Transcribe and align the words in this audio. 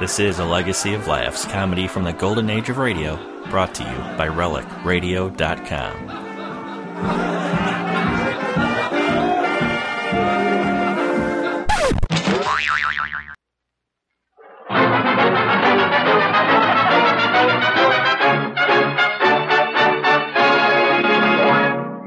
This 0.00 0.18
is 0.18 0.38
a 0.38 0.44
legacy 0.46 0.94
of 0.94 1.06
laughs, 1.08 1.44
comedy 1.44 1.86
from 1.86 2.04
the 2.04 2.14
golden 2.14 2.48
age 2.48 2.70
of 2.70 2.78
radio, 2.78 3.16
brought 3.50 3.74
to 3.74 3.82
you 3.82 3.98
by 4.16 4.28
RelicRadio.com. 4.28 6.06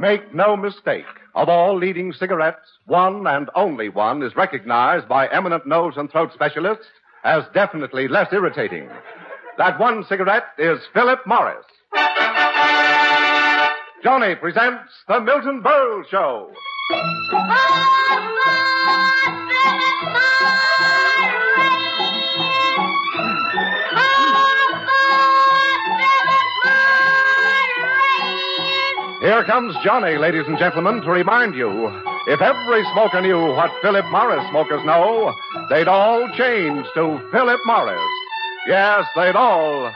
Make 0.02 0.34
no 0.34 0.58
mistake. 0.58 1.06
Of 1.36 1.48
all 1.48 1.78
leading 1.78 2.12
cigarettes, 2.12 2.58
one 2.88 3.28
and 3.28 3.52
only 3.54 3.90
one 3.90 4.24
is 4.24 4.36
recognized 4.36 5.08
by 5.08 5.28
eminent 5.28 5.68
nose 5.68 5.94
and 5.98 6.10
throat 6.10 6.32
specialists 6.34 6.88
as 7.24 7.44
definitely 7.54 8.08
less 8.08 8.32
irritating. 8.32 8.90
That 9.58 9.80
one 9.80 10.04
cigarette 10.04 10.46
is 10.58 10.80
Philip 10.94 11.20
Morris. 11.26 11.66
Johnny 14.04 14.36
presents 14.36 14.92
The 15.08 15.22
Milton 15.22 15.64
Berle 15.64 16.04
Show. 16.10 16.52
Here 29.22 29.46
comes 29.46 29.74
Johnny, 29.86 30.18
ladies 30.18 30.44
and 30.48 30.58
gentlemen, 30.58 31.02
to 31.02 31.10
remind 31.10 31.56
you 31.56 32.13
if 32.28 32.42
every 32.42 32.84
smoker 32.94 33.22
knew 33.22 33.40
what 33.54 33.72
Philip 33.82 34.06
Morris 34.12 34.48
smokers 34.50 34.84
know, 34.86 35.34
they'd 35.70 35.88
all 35.88 36.28
change 36.38 36.86
to 36.96 37.20
Philip 37.32 37.60
Morris. 37.66 38.00
Yes, 38.68 39.06
they'd 39.16 39.36
all. 39.36 39.92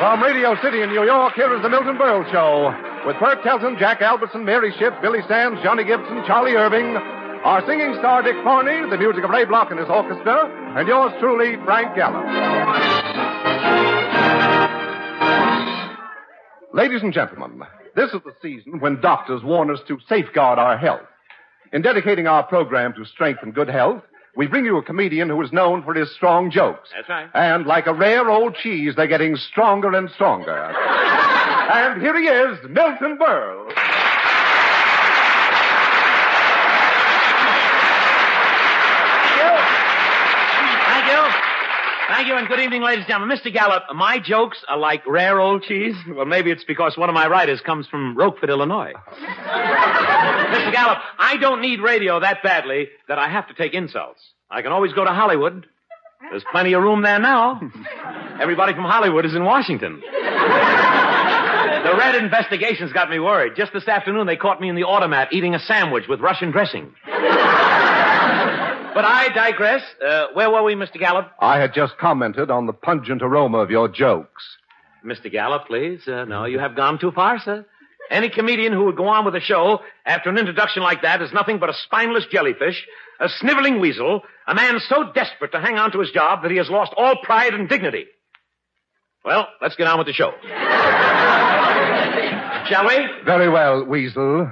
From 0.00 0.22
Radio 0.22 0.54
City 0.62 0.80
in 0.80 0.90
New 0.90 1.04
York, 1.04 1.34
here 1.34 1.54
is 1.54 1.60
the 1.62 1.68
Milton 1.68 1.98
Berle 1.98 2.24
Show. 2.30 2.72
With 3.06 3.16
Pert 3.16 3.42
Kelton, 3.42 3.76
Jack 3.78 4.00
Albertson, 4.00 4.44
Mary 4.44 4.72
Shipp, 4.78 4.94
Billy 5.02 5.20
Sands, 5.28 5.60
Johnny 5.62 5.84
Gibson, 5.84 6.22
Charlie 6.26 6.54
Irving, 6.54 6.96
our 7.44 7.64
singing 7.66 7.94
star 7.98 8.22
Dick 8.22 8.36
Farney, 8.42 8.88
the 8.88 8.96
music 8.96 9.22
of 9.22 9.28
Ray 9.28 9.44
Block 9.44 9.70
and 9.70 9.78
his 9.78 9.88
orchestra, 9.88 10.48
and 10.78 10.88
yours 10.88 11.12
truly, 11.20 11.56
Frank 11.66 11.94
Gallup. 11.94 12.24
Ladies 16.72 17.02
and 17.02 17.12
gentlemen, 17.12 17.62
this 17.94 18.10
is 18.12 18.20
the 18.24 18.34
season 18.40 18.80
when 18.80 18.98
doctors 19.02 19.42
warn 19.44 19.70
us 19.70 19.80
to 19.88 19.98
safeguard 20.08 20.58
our 20.58 20.78
health. 20.78 21.06
In 21.72 21.82
dedicating 21.82 22.26
our 22.26 22.42
program 22.44 22.94
to 22.94 23.04
strength 23.04 23.40
and 23.42 23.54
good 23.54 23.68
health, 23.68 24.02
we 24.36 24.46
bring 24.46 24.64
you 24.64 24.78
a 24.78 24.82
comedian 24.82 25.28
who 25.28 25.40
is 25.42 25.52
known 25.52 25.82
for 25.82 25.92
his 25.92 26.10
strong 26.14 26.50
jokes. 26.50 26.88
That's 26.96 27.08
right. 27.10 27.28
And 27.34 27.66
like 27.66 27.86
a 27.86 27.92
rare 27.92 28.28
old 28.28 28.56
cheese, 28.56 28.94
they're 28.96 29.06
getting 29.06 29.36
stronger 29.36 29.94
and 29.94 30.08
stronger. 30.10 30.50
and 31.70 32.00
here 32.00 32.18
he 32.18 32.26
is, 32.26 32.58
Milton 32.70 33.18
Berle. 33.18 33.70
Thank 40.94 41.10
you. 41.10 41.20
Thank 42.08 42.28
you, 42.28 42.36
and 42.36 42.46
good 42.48 42.60
evening, 42.60 42.82
ladies 42.82 43.04
and 43.04 43.08
gentlemen. 43.08 43.36
Mr. 43.36 43.52
Gallup, 43.52 43.84
my 43.94 44.18
jokes 44.18 44.58
are 44.68 44.76
like 44.76 45.06
rare 45.06 45.40
old 45.40 45.62
cheese. 45.62 45.94
Well, 46.08 46.26
maybe 46.26 46.50
it's 46.50 46.64
because 46.64 46.96
one 46.98 47.08
of 47.08 47.14
my 47.14 47.26
writers 47.28 47.60
comes 47.60 47.86
from 47.86 48.16
Rockford, 48.16 48.50
Illinois. 48.50 48.92
Mr. 49.18 50.72
Gallup, 50.72 50.98
I 51.18 51.36
don't 51.40 51.60
need 51.62 51.80
radio 51.80 52.20
that 52.20 52.42
badly 52.42 52.88
that 53.08 53.18
I 53.18 53.28
have 53.28 53.48
to 53.48 53.54
take 53.54 53.72
insults. 53.74 54.20
I 54.50 54.60
can 54.62 54.70
always 54.70 54.92
go 54.92 55.04
to 55.04 55.10
Hollywood. 55.10 55.66
There's 56.30 56.44
plenty 56.52 56.74
of 56.74 56.82
room 56.82 57.02
there 57.02 57.18
now. 57.18 57.60
Everybody 58.40 58.74
from 58.74 58.84
Hollywood 58.84 59.24
is 59.24 59.34
in 59.34 59.44
Washington. 59.44 60.00
The 61.84 61.96
Red 61.98 62.14
investigations 62.16 62.92
got 62.92 63.10
me 63.10 63.18
worried. 63.18 63.54
Just 63.56 63.72
this 63.72 63.88
afternoon, 63.88 64.26
they 64.26 64.36
caught 64.36 64.60
me 64.60 64.68
in 64.68 64.74
the 64.76 64.84
automat 64.84 65.32
eating 65.32 65.54
a 65.54 65.58
sandwich 65.58 66.04
with 66.08 66.20
Russian 66.20 66.50
dressing. 66.50 66.94
But 68.94 69.04
I 69.04 69.28
digress. 69.28 69.82
Uh, 70.04 70.26
where 70.34 70.50
were 70.50 70.62
we, 70.62 70.74
Mr. 70.74 70.98
Gallup? 70.98 71.30
I 71.40 71.58
had 71.58 71.74
just 71.74 71.98
commented 71.98 72.50
on 72.50 72.66
the 72.66 72.72
pungent 72.72 73.22
aroma 73.22 73.58
of 73.58 73.70
your 73.70 73.88
jokes. 73.88 74.44
Mr. 75.04 75.30
Gallup, 75.30 75.66
please. 75.66 76.06
Uh, 76.06 76.24
no, 76.24 76.44
you 76.44 76.58
have 76.60 76.76
gone 76.76 76.98
too 76.98 77.10
far, 77.10 77.38
sir. 77.40 77.66
Any 78.10 78.28
comedian 78.30 78.72
who 78.72 78.84
would 78.84 78.96
go 78.96 79.08
on 79.08 79.24
with 79.24 79.34
a 79.34 79.40
show 79.40 79.80
after 80.06 80.30
an 80.30 80.38
introduction 80.38 80.82
like 80.82 81.02
that 81.02 81.22
is 81.22 81.32
nothing 81.32 81.58
but 81.58 81.70
a 81.70 81.74
spineless 81.74 82.26
jellyfish, 82.30 82.86
a 83.18 83.28
sniveling 83.40 83.80
weasel, 83.80 84.22
a 84.46 84.54
man 84.54 84.78
so 84.88 85.10
desperate 85.12 85.52
to 85.52 85.60
hang 85.60 85.76
on 85.78 85.90
to 85.92 86.00
his 86.00 86.10
job 86.10 86.42
that 86.42 86.50
he 86.50 86.58
has 86.58 86.68
lost 86.68 86.92
all 86.96 87.16
pride 87.22 87.54
and 87.54 87.68
dignity. 87.68 88.06
Well, 89.24 89.48
let's 89.62 89.74
get 89.76 89.86
on 89.86 89.98
with 89.98 90.06
the 90.06 90.12
show. 90.12 90.32
Shall 92.68 92.86
we? 92.86 93.08
Very 93.24 93.48
well, 93.48 93.84
Weasel. 93.84 94.50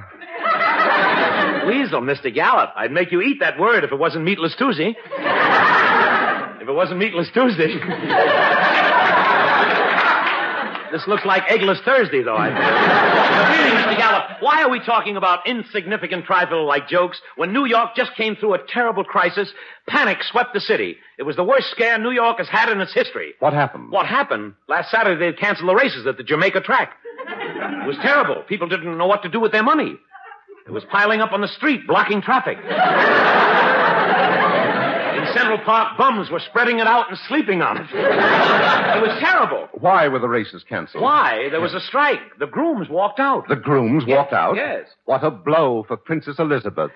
Weasel, 1.66 2.00
Mr. 2.00 2.32
Gallup. 2.34 2.70
I'd 2.76 2.92
make 2.92 3.12
you 3.12 3.20
eat 3.20 3.40
that 3.40 3.58
word 3.58 3.84
if 3.84 3.92
it 3.92 3.98
wasn't 3.98 4.24
Meatless 4.24 4.54
Tuesday. 4.56 4.94
if 4.96 6.68
it 6.68 6.72
wasn't 6.72 6.98
Meatless 6.98 7.28
Tuesday. 7.32 7.78
this 10.92 11.06
looks 11.06 11.24
like 11.24 11.44
Eggless 11.44 11.82
Thursday, 11.84 12.22
though, 12.22 12.36
I 12.36 12.50
But 12.50 13.58
really, 13.58 13.76
Mr. 13.76 13.96
Gallup, 13.96 14.24
why 14.40 14.62
are 14.62 14.70
we 14.70 14.80
talking 14.80 15.16
about 15.16 15.46
insignificant 15.46 16.24
trifle 16.24 16.66
like 16.66 16.88
jokes 16.88 17.20
when 17.36 17.52
New 17.52 17.64
York 17.64 17.90
just 17.96 18.14
came 18.16 18.36
through 18.36 18.54
a 18.54 18.58
terrible 18.68 19.04
crisis? 19.04 19.52
Panic 19.88 20.18
swept 20.22 20.54
the 20.54 20.60
city. 20.60 20.96
It 21.18 21.22
was 21.22 21.36
the 21.36 21.44
worst 21.44 21.70
scare 21.70 21.98
New 21.98 22.10
York 22.10 22.38
has 22.38 22.48
had 22.48 22.68
in 22.68 22.80
its 22.80 22.92
history. 22.92 23.34
What 23.38 23.52
happened? 23.52 23.90
What 23.90 24.06
happened? 24.06 24.54
Last 24.68 24.90
Saturday 24.90 25.30
they 25.30 25.36
canceled 25.36 25.68
the 25.68 25.74
races 25.74 26.06
at 26.06 26.16
the 26.16 26.24
Jamaica 26.24 26.60
track. 26.60 26.92
It 27.26 27.86
was 27.86 27.96
terrible. 28.02 28.42
People 28.48 28.68
didn't 28.68 28.96
know 28.98 29.06
what 29.06 29.22
to 29.22 29.28
do 29.28 29.40
with 29.40 29.52
their 29.52 29.62
money. 29.62 29.96
It 30.66 30.70
was 30.70 30.84
piling 30.90 31.20
up 31.20 31.32
on 31.32 31.40
the 31.40 31.48
street, 31.48 31.86
blocking 31.86 32.22
traffic. 32.22 32.56
In 32.58 32.64
Central 35.34 35.58
Park, 35.58 35.96
bums 35.98 36.30
were 36.30 36.40
spreading 36.40 36.78
it 36.78 36.86
out 36.86 37.08
and 37.08 37.18
sleeping 37.28 37.62
on 37.62 37.76
it. 37.78 37.86
It 37.92 39.02
was 39.02 39.18
terrible. 39.20 39.68
Why 39.72 40.08
were 40.08 40.18
the 40.18 40.28
races 40.28 40.64
canceled? 40.68 41.02
Why? 41.02 41.48
There 41.50 41.60
was 41.60 41.74
a 41.74 41.80
strike. 41.80 42.20
The 42.38 42.46
grooms 42.46 42.88
walked 42.88 43.20
out. 43.20 43.48
The 43.48 43.56
grooms 43.56 44.04
Yes, 44.06 44.16
walked 44.16 44.32
out? 44.32 44.56
yes. 44.56 44.86
What 45.04 45.22
a 45.24 45.30
blow 45.30 45.84
for 45.86 45.96
Princess 45.96 46.38
Elizabeth. 46.38 46.90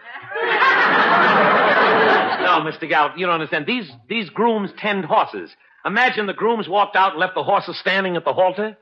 No, 2.47 2.63
Mr. 2.63 2.89
Gallup, 2.89 3.13
you 3.17 3.27
don't 3.27 3.35
understand. 3.35 3.67
These 3.67 3.91
these 4.09 4.31
grooms 4.31 4.71
tend 4.79 5.05
horses. 5.05 5.51
Imagine 5.85 6.27
the 6.27 6.33
grooms 6.33 6.69
walked 6.69 6.97
out 6.97 7.13
and 7.13 7.21
left 7.21 7.35
the 7.35 7.43
horses 7.43 7.79
standing 7.81 8.17
at 8.17 8.25
the 8.25 8.33
halter. 8.33 8.77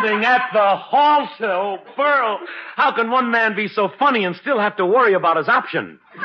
Standing 0.00 0.24
at 0.24 0.50
the 0.52 0.76
halter, 0.76 1.50
oh, 1.50 1.78
Berle. 1.96 2.38
How 2.76 2.94
can 2.94 3.10
one 3.10 3.30
man 3.30 3.54
be 3.54 3.68
so 3.68 3.90
funny 3.98 4.24
and 4.24 4.34
still 4.36 4.58
have 4.58 4.76
to 4.76 4.86
worry 4.86 5.14
about 5.14 5.36
his 5.36 5.48
option? 5.48 5.98
but 6.16 6.24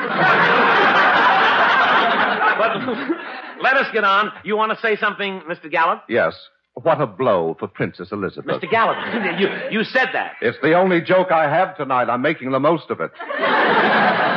let 3.62 3.76
us 3.76 3.86
get 3.92 4.04
on. 4.04 4.32
You 4.44 4.56
want 4.56 4.72
to 4.72 4.78
say 4.80 4.96
something, 4.96 5.42
Mr. 5.48 5.70
Gallup? 5.70 6.04
Yes. 6.08 6.34
What 6.82 7.00
a 7.00 7.06
blow 7.06 7.56
for 7.58 7.68
Princess 7.68 8.12
Elizabeth. 8.12 8.60
Mr. 8.60 8.70
Gallup, 8.70 8.98
you, 9.40 9.48
you 9.78 9.82
said 9.82 10.08
that. 10.12 10.34
It's 10.42 10.58
the 10.60 10.74
only 10.74 11.00
joke 11.00 11.32
I 11.32 11.48
have 11.48 11.74
tonight. 11.74 12.10
I'm 12.10 12.20
making 12.20 12.50
the 12.52 12.60
most 12.60 12.90
of 12.90 13.00
it. 13.00 13.10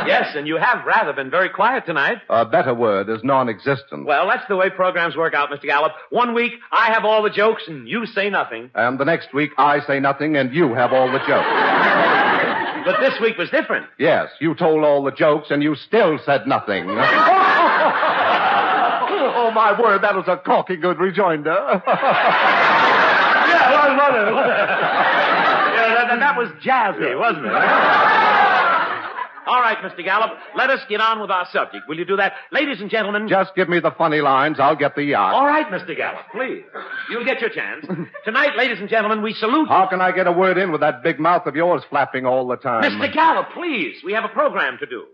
Yes, 0.06 0.34
and 0.34 0.48
you 0.48 0.56
have 0.56 0.86
rather 0.86 1.12
been 1.12 1.30
very 1.30 1.50
quiet 1.50 1.84
tonight. 1.84 2.16
A 2.30 2.46
better 2.46 2.72
word 2.72 3.10
is 3.10 3.22
non-existent. 3.22 4.06
Well, 4.06 4.26
that's 4.26 4.48
the 4.48 4.56
way 4.56 4.70
programs 4.70 5.16
work 5.16 5.34
out, 5.34 5.50
Mr. 5.50 5.64
Gallup. 5.64 5.92
One 6.08 6.32
week, 6.32 6.52
I 6.72 6.90
have 6.92 7.04
all 7.04 7.22
the 7.22 7.28
jokes 7.28 7.64
and 7.68 7.86
you 7.86 8.06
say 8.06 8.30
nothing. 8.30 8.70
And 8.74 8.98
the 8.98 9.04
next 9.04 9.34
week, 9.34 9.50
I 9.58 9.80
say 9.86 10.00
nothing 10.00 10.36
and 10.36 10.54
you 10.54 10.72
have 10.72 10.94
all 10.94 11.12
the 11.12 11.18
jokes. 11.18 12.86
But 12.86 13.00
this 13.00 13.20
week 13.20 13.36
was 13.36 13.50
different. 13.50 13.86
Yes, 13.98 14.30
you 14.40 14.54
told 14.54 14.82
all 14.82 15.04
the 15.04 15.12
jokes 15.12 15.50
and 15.50 15.62
you 15.62 15.74
still 15.74 16.18
said 16.24 16.46
nothing. 16.46 16.88
oh, 19.50 19.54
my 19.54 19.80
word, 19.80 20.02
that 20.02 20.14
was 20.14 20.26
a 20.28 20.36
corking 20.36 20.80
good 20.80 20.98
rejoinder. 20.98 21.50
yeah, 21.86 21.90
well, 23.70 23.96
well, 23.96 24.36
Yeah, 25.80 26.06
that, 26.08 26.20
that 26.20 26.36
was 26.36 26.48
jazzy, 26.64 27.18
wasn't 27.18 27.46
it? 27.46 27.52
All 29.46 29.60
right, 29.60 29.78
Mr. 29.78 30.04
Gallup, 30.04 30.30
let 30.54 30.70
us 30.70 30.80
get 30.88 31.00
on 31.00 31.20
with 31.20 31.30
our 31.30 31.46
subject. 31.52 31.88
Will 31.88 31.98
you 31.98 32.04
do 32.04 32.16
that? 32.16 32.34
Ladies 32.52 32.80
and 32.80 32.88
gentlemen. 32.88 33.26
Just 33.26 33.54
give 33.56 33.68
me 33.68 33.80
the 33.80 33.90
funny 33.90 34.20
lines. 34.20 34.60
I'll 34.60 34.76
get 34.76 34.94
the 34.94 35.02
yacht. 35.02 35.34
All 35.34 35.46
right, 35.46 35.66
Mr. 35.66 35.96
Gallup, 35.96 36.26
please. 36.30 36.62
You'll 37.10 37.24
get 37.24 37.40
your 37.40 37.50
chance. 37.50 37.84
Tonight, 38.24 38.50
ladies 38.56 38.78
and 38.78 38.88
gentlemen, 38.88 39.22
we 39.22 39.32
salute 39.32 39.66
How 39.68 39.88
can 39.88 40.00
I 40.00 40.12
get 40.12 40.28
a 40.28 40.32
word 40.32 40.56
in 40.56 40.70
with 40.70 40.82
that 40.82 41.02
big 41.02 41.18
mouth 41.18 41.46
of 41.46 41.56
yours 41.56 41.82
flapping 41.90 42.26
all 42.26 42.46
the 42.46 42.56
time? 42.56 42.82
Mr. 42.84 43.12
Gallup, 43.12 43.48
please. 43.52 43.96
We 44.04 44.12
have 44.12 44.24
a 44.24 44.28
program 44.28 44.78
to 44.78 44.86
do. 44.86 45.06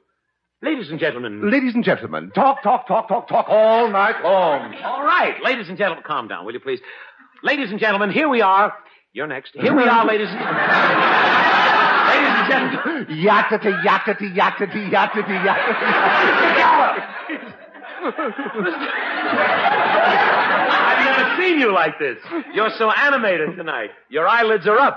Ladies 0.67 0.91
and 0.91 0.99
gentlemen. 0.99 1.49
Ladies 1.49 1.77
and 1.77 1.85
gentlemen, 1.85 2.33
talk, 2.35 2.61
talk, 2.65 2.89
talk, 2.89 3.07
talk, 3.07 3.29
talk 3.29 3.47
all 3.49 3.89
night 3.89 4.21
long. 4.25 4.75
All 4.83 5.05
right, 5.05 5.37
ladies 5.41 5.69
and 5.69 5.79
gentlemen, 5.79 6.03
calm 6.05 6.27
down, 6.27 6.45
will 6.45 6.55
you 6.55 6.59
please? 6.59 6.81
Ladies 7.45 7.71
and 7.71 7.79
gentlemen, 7.79 8.11
here 8.11 8.29
we 8.29 8.43
are. 8.43 8.75
You're 9.13 9.29
next. 9.29 9.53
Here 9.55 9.73
we 9.73 9.85
are, 9.85 10.05
ladies 10.05 10.27
and 10.29 10.41
gentlemen. 10.41 10.69
Ladies 12.09 12.35
and 12.35 12.51
gentlemen. 12.51 13.07
Yattity, 13.25 13.81
yattity, 13.85 14.35
yattity, 14.35 14.91
yattity, 14.91 15.39
I've 20.83 21.05
never 21.05 21.43
seen 21.43 21.61
you 21.61 21.73
like 21.73 21.97
this. 22.01 22.19
You're 22.55 22.71
so 22.77 22.91
animated 22.91 23.55
tonight. 23.57 23.91
Your 24.09 24.27
eyelids 24.27 24.67
are 24.67 24.79
up. 24.79 24.97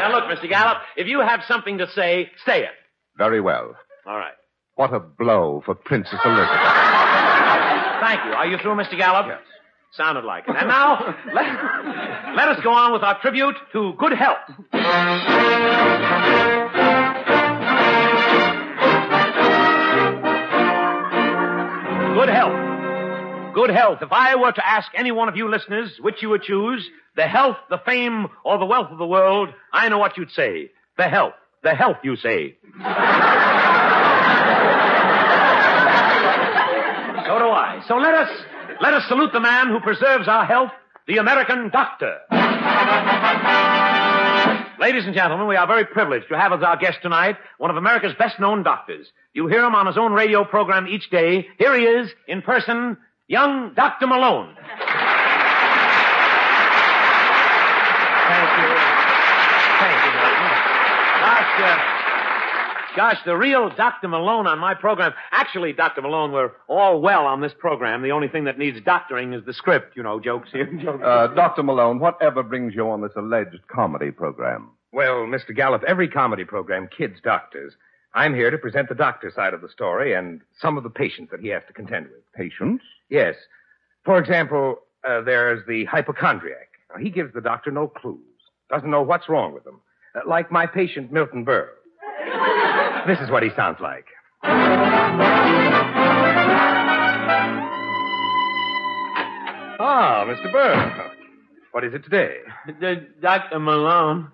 Now 0.00 0.12
look, 0.12 0.24
Mr. 0.38 0.48
Gallup, 0.48 0.78
if 0.96 1.06
you 1.06 1.20
have 1.20 1.40
something 1.46 1.78
to 1.78 1.86
say, 1.90 2.30
say 2.46 2.62
it. 2.62 2.70
Very 3.16 3.40
well. 3.40 3.76
All 4.06 4.16
right. 4.16 4.34
What 4.76 4.94
a 4.94 5.00
blow 5.00 5.62
for 5.64 5.74
Princess 5.74 6.18
Elizabeth. 6.24 6.48
Thank 8.00 8.24
you. 8.24 8.32
Are 8.32 8.46
you 8.46 8.56
through, 8.58 8.76
Mr. 8.76 8.96
Gallup? 8.96 9.26
Yes. 9.28 9.40
Sounded 9.92 10.24
like 10.24 10.44
it. 10.48 10.54
And 10.56 10.68
now, 10.68 11.14
let, 11.34 12.36
let 12.36 12.48
us 12.48 12.60
go 12.62 12.72
on 12.72 12.92
with 12.92 13.02
our 13.02 13.20
tribute 13.20 13.56
to 13.72 13.92
good 13.98 14.12
health. 14.12 14.38
Good 22.14 22.28
health. 22.28 23.54
Good 23.54 23.70
health. 23.70 23.98
If 24.02 24.12
I 24.12 24.36
were 24.36 24.52
to 24.52 24.66
ask 24.66 24.88
any 24.94 25.10
one 25.10 25.28
of 25.28 25.36
you 25.36 25.50
listeners 25.50 25.90
which 26.00 26.22
you 26.22 26.28
would 26.30 26.42
choose, 26.42 26.88
the 27.16 27.26
health, 27.26 27.56
the 27.68 27.78
fame, 27.84 28.28
or 28.44 28.58
the 28.58 28.66
wealth 28.66 28.90
of 28.90 28.98
the 28.98 29.06
world, 29.06 29.50
I 29.72 29.88
know 29.88 29.98
what 29.98 30.16
you'd 30.16 30.30
say. 30.30 30.70
The 30.96 31.08
health. 31.08 31.34
The 31.62 31.74
health, 31.74 31.98
you 32.02 32.16
say. 32.16 32.56
So 37.26 37.38
do 37.38 37.48
I. 37.50 37.82
So 37.86 37.96
let 37.96 38.14
us 38.14 38.30
let 38.80 38.94
us 38.94 39.06
salute 39.08 39.32
the 39.32 39.40
man 39.40 39.68
who 39.68 39.80
preserves 39.80 40.26
our 40.26 40.46
health, 40.46 40.70
the 41.06 41.18
American 41.18 41.68
doctor. 41.70 42.16
Ladies 44.80 45.04
and 45.04 45.14
gentlemen, 45.14 45.46
we 45.46 45.56
are 45.56 45.66
very 45.66 45.84
privileged 45.84 46.28
to 46.30 46.38
have 46.38 46.54
as 46.54 46.62
our 46.62 46.78
guest 46.78 46.98
tonight 47.02 47.36
one 47.58 47.70
of 47.70 47.76
America's 47.76 48.14
best 48.18 48.40
known 48.40 48.62
doctors. 48.62 49.06
You 49.34 49.46
hear 49.46 49.62
him 49.62 49.74
on 49.74 49.86
his 49.86 49.98
own 49.98 50.12
radio 50.12 50.44
program 50.44 50.88
each 50.88 51.10
day. 51.10 51.46
Here 51.58 51.76
he 51.76 51.84
is, 51.84 52.10
in 52.26 52.40
person, 52.40 52.96
young 53.28 53.74
Dr. 53.74 54.06
Malone. 54.06 54.56
Thank 58.30 58.50
you. 58.56 58.68
Thank 59.80 59.98
you, 60.00 60.12
Milton. 60.16 60.48
Gosh, 61.20 61.48
uh, 61.62 62.96
gosh, 62.96 63.18
the 63.24 63.36
real 63.36 63.70
Dr. 63.70 64.08
Malone 64.08 64.46
on 64.46 64.58
my 64.58 64.74
program. 64.74 65.12
Actually, 65.30 65.72
Dr. 65.72 66.02
Malone, 66.02 66.32
we're 66.32 66.52
all 66.68 67.00
well 67.00 67.26
on 67.26 67.40
this 67.40 67.52
program. 67.58 68.02
The 68.02 68.10
only 68.12 68.28
thing 68.28 68.44
that 68.44 68.58
needs 68.58 68.80
doctoring 68.82 69.32
is 69.32 69.44
the 69.44 69.52
script, 69.54 69.96
you 69.96 70.02
know, 70.02 70.20
jokes 70.20 70.50
here. 70.52 70.66
Jokes. 70.82 71.02
Uh, 71.04 71.28
Dr. 71.28 71.62
Malone, 71.62 71.98
whatever 71.98 72.42
brings 72.42 72.74
you 72.74 72.88
on 72.88 73.00
this 73.00 73.12
alleged 73.16 73.66
comedy 73.68 74.10
program? 74.10 74.70
Well, 74.92 75.26
Mr. 75.26 75.54
Gallup, 75.54 75.82
every 75.86 76.08
comedy 76.08 76.44
program 76.44 76.88
kids 76.96 77.20
doctors. 77.22 77.74
I'm 78.12 78.34
here 78.34 78.50
to 78.50 78.58
present 78.58 78.88
the 78.88 78.94
doctor 78.96 79.30
side 79.34 79.54
of 79.54 79.60
the 79.60 79.68
story 79.68 80.14
and 80.14 80.40
some 80.60 80.76
of 80.76 80.82
the 80.82 80.90
patients 80.90 81.30
that 81.30 81.40
he 81.40 81.48
has 81.48 81.62
to 81.68 81.72
contend 81.72 82.06
with. 82.06 82.32
Patients? 82.34 82.82
Yes. 83.08 83.36
For 84.04 84.18
example, 84.18 84.80
uh, 85.08 85.20
there's 85.20 85.64
the 85.68 85.84
hypochondriac. 85.84 86.70
Now, 86.90 87.00
he 87.00 87.10
gives 87.10 87.32
the 87.32 87.40
doctor 87.40 87.70
no 87.70 87.86
clues. 87.86 88.18
Doesn't 88.68 88.90
know 88.90 89.02
what's 89.02 89.28
wrong 89.28 89.54
with 89.54 89.64
him. 89.64 89.80
Uh, 90.14 90.20
like 90.26 90.50
my 90.50 90.66
patient, 90.66 91.12
Milton 91.12 91.44
Berle. 91.44 91.68
this 93.06 93.18
is 93.20 93.30
what 93.30 93.42
he 93.42 93.50
sounds 93.56 93.78
like. 93.80 94.06
Ah, 99.82 100.24
Mr. 100.26 100.52
Berle. 100.52 101.10
What 101.72 101.84
is 101.84 101.94
it 101.94 102.02
today? 102.04 102.38
D- 102.80 103.06
Dr. 103.22 103.58
Malone, 103.60 104.28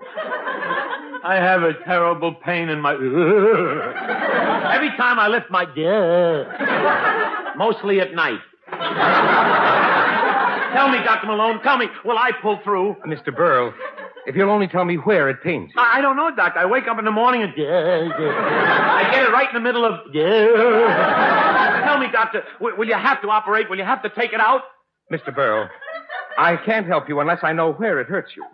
I 1.22 1.34
have 1.36 1.62
a 1.62 1.74
terrible 1.84 2.34
pain 2.34 2.68
in 2.68 2.80
my. 2.80 2.92
Every 4.74 4.90
time 4.96 5.18
I 5.18 5.28
lift 5.28 5.50
my. 5.50 5.64
Mostly 7.56 8.00
at 8.00 8.14
night. 8.14 8.40
tell 10.74 10.88
me, 10.88 10.98
Dr. 11.04 11.26
Malone, 11.26 11.60
tell 11.62 11.76
me, 11.78 11.86
will 12.04 12.18
I 12.18 12.32
pull 12.42 12.58
through? 12.64 12.96
Mr. 13.06 13.28
Berle, 13.28 13.72
if 14.26 14.34
you'll 14.36 14.50
only 14.50 14.66
tell 14.68 14.84
me 14.84 14.96
where 14.96 15.28
it 15.30 15.42
pains 15.42 15.70
you. 15.74 15.80
I 15.80 15.98
I 15.98 16.00
don't 16.00 16.16
know, 16.16 16.34
Doctor. 16.34 16.58
I 16.60 16.66
wake 16.66 16.86
up 16.88 16.98
in 16.98 17.04
the 17.04 17.10
morning 17.10 17.42
and. 17.42 17.52
I 17.52 19.08
get 19.12 19.22
it 19.22 19.30
right 19.32 19.48
in 19.48 19.54
the 19.54 19.60
middle 19.60 19.84
of. 19.84 20.00
Tell 20.12 21.98
me, 21.98 22.08
Doctor, 22.12 22.42
w- 22.58 22.76
will 22.76 22.86
you 22.88 22.94
have 22.94 23.20
to 23.22 23.28
operate? 23.30 23.70
Will 23.70 23.78
you 23.78 23.84
have 23.84 24.02
to 24.02 24.10
take 24.10 24.32
it 24.32 24.40
out? 24.40 24.62
Mr. 25.12 25.34
Burrow, 25.34 25.68
I 26.38 26.56
can't 26.56 26.86
help 26.86 27.08
you 27.08 27.20
unless 27.20 27.38
I 27.42 27.52
know 27.52 27.72
where 27.72 28.00
it 28.00 28.08
hurts 28.08 28.32
you. 28.36 28.44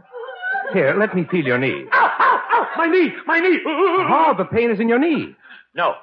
Here, 0.72 0.94
let 0.98 1.14
me 1.14 1.24
feel 1.30 1.44
your 1.44 1.58
knee. 1.58 1.84
Ow, 1.92 2.10
ow, 2.18 2.40
ow! 2.52 2.68
My 2.76 2.86
knee! 2.86 3.12
My 3.26 3.40
knee! 3.40 3.58
Oh, 3.66 4.34
the 4.36 4.44
pain 4.44 4.70
is 4.70 4.78
in 4.80 4.88
your 4.88 4.98
knee. 4.98 5.34
No. 5.74 5.94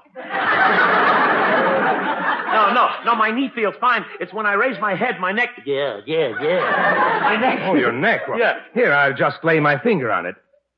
No, 2.68 2.74
no, 2.74 2.90
no, 3.06 3.16
my 3.16 3.32
knee 3.32 3.50
feels 3.56 3.76
fine. 3.80 4.04
It's 4.20 4.34
when 4.34 4.46
I 4.46 4.54
raise 4.54 4.80
my 4.82 4.96
head, 4.96 5.20
my 5.20 5.32
neck. 5.32 5.50
Yeah, 5.66 6.02
yeah, 6.06 6.34
yeah. 6.42 7.20
My 7.24 7.36
neck. 7.40 7.60
Oh, 7.64 7.76
your 7.76 7.92
neck. 7.92 8.28
Well, 8.28 8.38
Yeah. 8.40 8.60
Here, 8.74 8.92
I'll 8.94 9.14
just 9.16 9.38
lay 9.44 9.60
my 9.60 9.78
finger 9.80 10.12
on 10.12 10.26
it. 10.26 10.36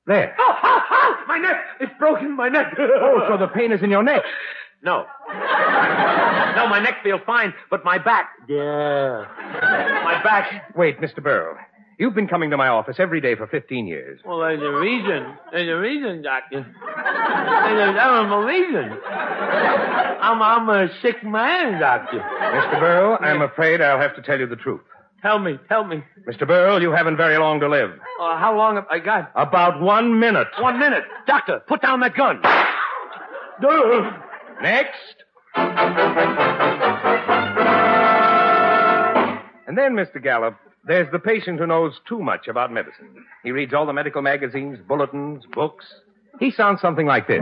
There. 0.08 0.36
Oh, 0.40 0.56
oh, 0.64 0.82
oh, 0.92 1.16
my 1.28 1.38
neck! 1.38 1.58
It's 1.80 1.92
broken, 2.00 2.36
my 2.36 2.50
neck. 2.50 2.74
Oh, 2.80 3.26
so 3.30 3.38
the 3.38 3.48
pain 3.48 3.72
is 3.72 3.82
in 3.84 3.90
your 3.92 4.04
neck. 4.04 4.24
No. 4.84 5.06
No, 6.56 6.68
my 6.68 6.80
neck 6.84 6.96
feels 7.04 7.22
fine, 7.26 7.54
but 7.70 7.86
my 7.86 7.98
back. 8.00 8.30
Yeah. 8.50 9.26
My 10.04 10.20
back. 10.24 10.76
Wait, 10.76 11.00
Mr. 11.00 11.22
Burrow. 11.24 11.56
You've 12.02 12.16
been 12.16 12.28
coming 12.28 12.50
to 12.50 12.58
my 12.58 12.68
office 12.68 12.96
every 12.98 13.22
day 13.22 13.36
for 13.36 13.46
15 13.46 13.86
years. 13.86 14.20
Well, 14.26 14.40
there's 14.40 14.60
a 14.60 14.72
reason. 14.72 15.38
There's 15.52 15.70
a 15.70 15.76
reason, 15.76 16.24
Doctor. 16.24 16.66
There's 16.66 18.32
a 18.32 18.40
reason. 18.44 18.98
I'm, 20.20 20.42
I'm 20.42 20.68
a 20.68 20.90
sick 21.04 21.24
man, 21.24 21.80
Doctor. 21.80 22.18
Mr. 22.18 22.80
Burrow, 22.80 23.18
I'm 23.20 23.44
afraid 23.44 23.82
I'll 23.82 24.00
have 24.00 24.16
to 24.16 24.24
tell 24.24 24.40
you 24.40 24.48
the 24.48 24.56
truth. 24.56 24.82
Tell 25.22 25.38
me, 25.38 25.60
tell 25.70 25.84
me. 25.84 26.04
Mr. 26.28 26.48
Burrow, 26.48 26.78
you 26.78 26.92
haven't 26.92 27.18
very 27.18 27.38
long 27.38 27.60
to 27.60 27.70
live. 27.70 27.92
Uh, 28.20 28.36
how 28.36 28.58
long 28.58 28.78
have 28.78 28.88
I 28.90 28.98
got? 28.98 29.32
About 29.36 29.80
one 29.80 30.20
minute. 30.20 30.48
One 30.60 30.80
minute. 30.80 31.04
Doctor, 31.28 31.60
put 31.68 31.84
down 31.84 32.00
that 32.00 32.16
gun. 32.16 32.42
Next. 34.64 34.98
And 39.68 39.78
then, 39.78 39.94
Mr. 39.94 40.22
Gallup, 40.22 40.56
there's 40.86 41.12
the 41.12 41.20
patient 41.20 41.60
who 41.60 41.68
knows 41.68 41.94
too 42.08 42.20
much 42.20 42.48
about 42.48 42.72
medicine. 42.72 43.26
He 43.44 43.52
reads 43.52 43.74
all 43.74 43.86
the 43.86 43.94
medical 43.94 44.22
magazines, 44.22 44.80
bulletins, 44.88 45.44
books. 45.54 45.86
He 46.40 46.52
sounds 46.52 46.82
something 46.82 47.06
like 47.06 47.28
this. 47.28 47.42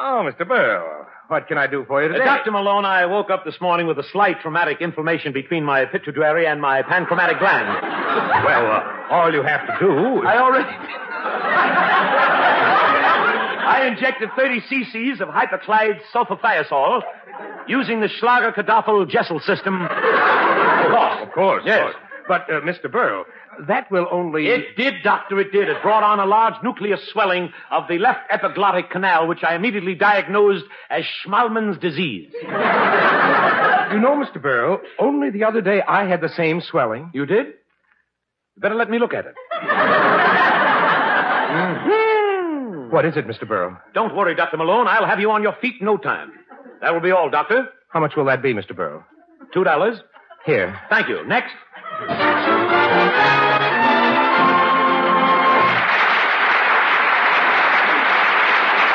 Oh, 0.00 0.24
Mr. 0.24 0.46
Burrow, 0.46 1.06
what 1.28 1.48
can 1.48 1.58
I 1.58 1.66
do 1.66 1.84
for 1.86 2.02
you 2.02 2.08
today? 2.08 2.22
Uh, 2.22 2.36
Dr. 2.36 2.52
Malone, 2.52 2.84
I 2.84 3.06
woke 3.06 3.30
up 3.30 3.44
this 3.44 3.60
morning 3.60 3.86
with 3.86 3.98
a 3.98 4.04
slight 4.12 4.40
traumatic 4.40 4.78
inflammation 4.80 5.32
between 5.32 5.64
my 5.64 5.84
pituitary 5.84 6.46
and 6.46 6.60
my 6.60 6.82
pancreatic 6.82 7.38
gland. 7.38 7.66
Well, 8.44 8.66
uh, 8.66 9.14
all 9.14 9.32
you 9.32 9.42
have 9.42 9.66
to 9.66 9.76
do 9.80 10.20
is... 10.20 10.26
I 10.26 10.38
already. 10.38 12.14
I 13.68 13.86
injected 13.86 14.30
30 14.36 14.60
cc's 14.62 15.20
of 15.20 15.28
hyperchlide 15.28 16.00
sulfathiazole 16.14 17.02
using 17.68 18.00
the 18.00 18.08
Schlager 18.08 18.52
Kadoffel 18.52 19.06
Jessel 19.08 19.40
system. 19.40 19.82
Of 19.82 19.88
course. 20.90 21.22
Of 21.22 21.32
course, 21.32 21.62
Yes. 21.66 21.78
of 21.88 21.92
course. 21.92 22.04
But, 22.28 22.42
uh, 22.50 22.60
Mr. 22.60 22.90
Burrow, 22.92 23.24
that 23.68 23.90
will 23.90 24.06
only... 24.10 24.48
It 24.48 24.76
did, 24.76 25.02
Doctor, 25.02 25.40
it 25.40 25.50
did. 25.50 25.68
It 25.70 25.80
brought 25.82 26.02
on 26.02 26.20
a 26.20 26.26
large 26.26 26.54
nucleus 26.62 27.00
swelling 27.10 27.50
of 27.70 27.84
the 27.88 27.96
left 27.98 28.30
epiglottic 28.30 28.90
canal, 28.90 29.26
which 29.28 29.42
I 29.42 29.54
immediately 29.54 29.94
diagnosed 29.94 30.64
as 30.90 31.04
Schmalman's 31.24 31.78
disease. 31.78 32.30
You 32.42 34.00
know, 34.00 34.22
Mr. 34.22 34.40
Burrow, 34.42 34.80
only 34.98 35.30
the 35.30 35.44
other 35.44 35.62
day 35.62 35.80
I 35.80 36.04
had 36.06 36.20
the 36.20 36.28
same 36.28 36.60
swelling. 36.60 37.10
You 37.14 37.24
did? 37.24 37.46
Better 38.58 38.74
let 38.74 38.90
me 38.90 38.98
look 38.98 39.14
at 39.14 39.24
it. 39.24 39.34
What 42.90 43.04
is 43.04 43.16
it, 43.16 43.26
Mr. 43.26 43.46
Burrow? 43.46 43.76
Don't 43.94 44.14
worry, 44.16 44.34
Dr. 44.34 44.56
Malone. 44.56 44.86
I'll 44.88 45.06
have 45.06 45.20
you 45.20 45.30
on 45.30 45.42
your 45.42 45.54
feet 45.60 45.74
in 45.80 45.86
no 45.86 45.96
time. 45.98 46.32
That 46.80 46.92
will 46.94 47.00
be 47.00 47.10
all, 47.10 47.28
Doctor. 47.30 47.68
How 47.88 48.00
much 48.00 48.16
will 48.16 48.24
that 48.26 48.42
be, 48.42 48.54
Mr. 48.54 48.74
Burrow? 48.74 49.04
Two 49.52 49.64
dollars. 49.64 49.98
Here. 50.46 50.78
Thank 50.88 51.08
you. 51.08 51.26
Next. 51.26 51.52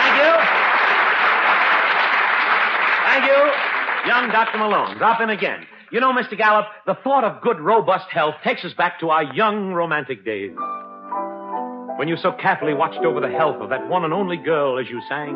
Thank 0.03 0.17
you. 0.17 0.31
Thank 3.05 3.25
you. 3.25 3.39
Young 4.09 4.29
Dr. 4.31 4.57
Malone, 4.57 4.97
drop 4.97 5.21
in 5.21 5.29
again. 5.29 5.65
You 5.91 5.99
know, 5.99 6.11
Mr. 6.11 6.37
Gallup, 6.37 6.65
the 6.85 6.95
thought 7.03 7.23
of 7.23 7.41
good, 7.41 7.59
robust 7.59 8.09
health 8.09 8.35
takes 8.43 8.65
us 8.65 8.73
back 8.73 8.99
to 8.99 9.09
our 9.11 9.23
young, 9.23 9.73
romantic 9.73 10.25
days. 10.25 10.51
When 11.97 12.07
you 12.07 12.17
so 12.17 12.31
carefully 12.33 12.73
watched 12.73 13.05
over 13.05 13.19
the 13.19 13.29
health 13.29 13.57
of 13.61 13.69
that 13.69 13.87
one 13.87 14.03
and 14.03 14.13
only 14.13 14.37
girl 14.37 14.79
as 14.79 14.89
you 14.89 15.01
sang. 15.07 15.35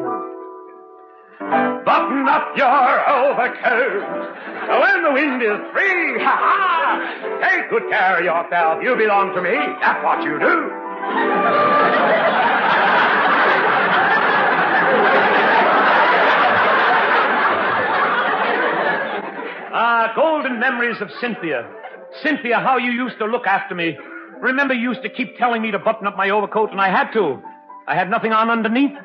Button 1.39 2.27
up 2.27 2.57
your 2.57 3.09
overcoat. 3.09 4.03
When 4.67 5.03
the 5.03 5.11
wind 5.13 5.41
is 5.43 5.59
free, 5.71 6.23
ha 6.23 6.35
ha! 6.35 7.39
Take 7.47 7.69
good 7.69 7.89
care 7.89 8.17
of 8.17 8.25
yourself. 8.25 8.83
You 8.83 8.95
belong 8.95 9.35
to 9.35 9.41
me. 9.41 9.55
That's 9.79 10.03
what 10.03 10.23
you 10.23 10.39
do. 10.39 10.71
Ah, 19.79 20.11
golden 20.15 20.59
memories 20.59 20.99
of 21.01 21.09
Cynthia. 21.21 21.69
Cynthia, 22.23 22.59
how 22.59 22.77
you 22.77 22.91
used 22.91 23.19
to 23.19 23.25
look 23.25 23.45
after 23.45 23.75
me. 23.75 23.95
Remember, 24.41 24.73
you 24.73 24.89
used 24.89 25.01
to 25.03 25.09
keep 25.09 25.37
telling 25.37 25.61
me 25.61 25.71
to 25.71 25.79
button 25.79 26.07
up 26.07 26.17
my 26.17 26.29
overcoat, 26.29 26.71
and 26.71 26.79
I 26.79 26.89
had 26.89 27.11
to. 27.13 27.41
I 27.87 27.95
had 27.95 28.09
nothing 28.09 28.33
on 28.33 28.49
underneath. 28.49 28.91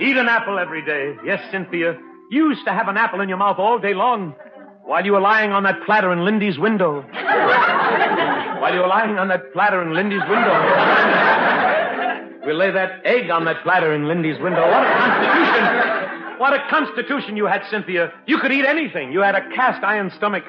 Eat 0.00 0.16
an 0.16 0.28
apple 0.28 0.58
every 0.58 0.84
day. 0.84 1.14
Yes, 1.24 1.40
Cynthia. 1.50 1.96
You 2.30 2.50
used 2.50 2.64
to 2.66 2.72
have 2.72 2.88
an 2.88 2.96
apple 2.96 3.20
in 3.20 3.28
your 3.28 3.38
mouth 3.38 3.58
all 3.58 3.78
day 3.78 3.94
long 3.94 4.34
while 4.82 5.04
you 5.04 5.12
were 5.12 5.20
lying 5.20 5.52
on 5.52 5.62
that 5.62 5.82
platter 5.86 6.12
in 6.12 6.24
Lindy's 6.24 6.58
window. 6.58 7.02
while 8.60 8.74
you 8.74 8.80
were 8.80 8.88
lying 8.88 9.16
on 9.18 9.28
that 9.28 9.52
platter 9.52 9.80
in 9.82 9.94
Lindy's 9.94 10.22
window. 10.28 11.50
We'll 12.44 12.56
lay 12.56 12.70
that 12.70 13.00
egg 13.06 13.30
on 13.30 13.46
that 13.46 13.62
platter 13.62 13.94
in 13.94 14.06
Lindy's 14.06 14.38
window. 14.38 14.60
What 14.60 14.84
a 14.84 14.98
constitution! 14.98 16.38
What 16.38 16.52
a 16.52 16.66
constitution 16.68 17.36
you 17.38 17.46
had, 17.46 17.62
Cynthia. 17.70 18.12
You 18.26 18.38
could 18.38 18.52
eat 18.52 18.66
anything. 18.66 19.12
You 19.12 19.20
had 19.20 19.34
a 19.34 19.48
cast 19.54 19.82
iron 19.82 20.10
stomach. 20.14 20.44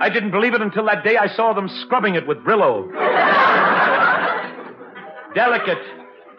I 0.00 0.08
didn't 0.10 0.30
believe 0.30 0.54
it 0.54 0.62
until 0.62 0.86
that 0.86 1.04
day 1.04 1.16
I 1.16 1.28
saw 1.34 1.54
them 1.54 1.68
scrubbing 1.82 2.14
it 2.14 2.26
with 2.26 2.38
Brillo. 2.38 2.88
Delicate, 5.34 5.78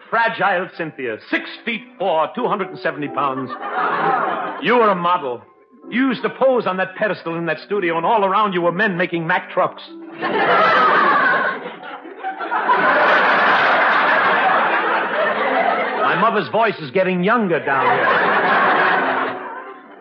fragile 0.08 0.68
Cynthia, 0.76 1.18
six 1.28 1.48
feet 1.64 1.82
four, 1.98 2.30
270 2.34 3.08
pounds. 3.08 3.50
You 4.62 4.76
were 4.76 4.88
a 4.88 4.94
model. 4.94 5.42
You 5.90 6.08
used 6.08 6.22
to 6.22 6.30
pose 6.30 6.66
on 6.66 6.76
that 6.78 6.94
pedestal 6.96 7.36
in 7.36 7.46
that 7.46 7.58
studio, 7.60 7.96
and 7.96 8.06
all 8.06 8.24
around 8.24 8.52
you 8.52 8.62
were 8.62 8.72
men 8.72 8.96
making 8.96 9.26
Mack 9.26 9.50
trucks. 9.50 9.82
My 16.10 16.20
mother's 16.20 16.48
voice 16.50 16.78
is 16.80 16.90
getting 16.90 17.24
younger 17.24 17.64
down 17.64 17.86
here. 17.86 18.04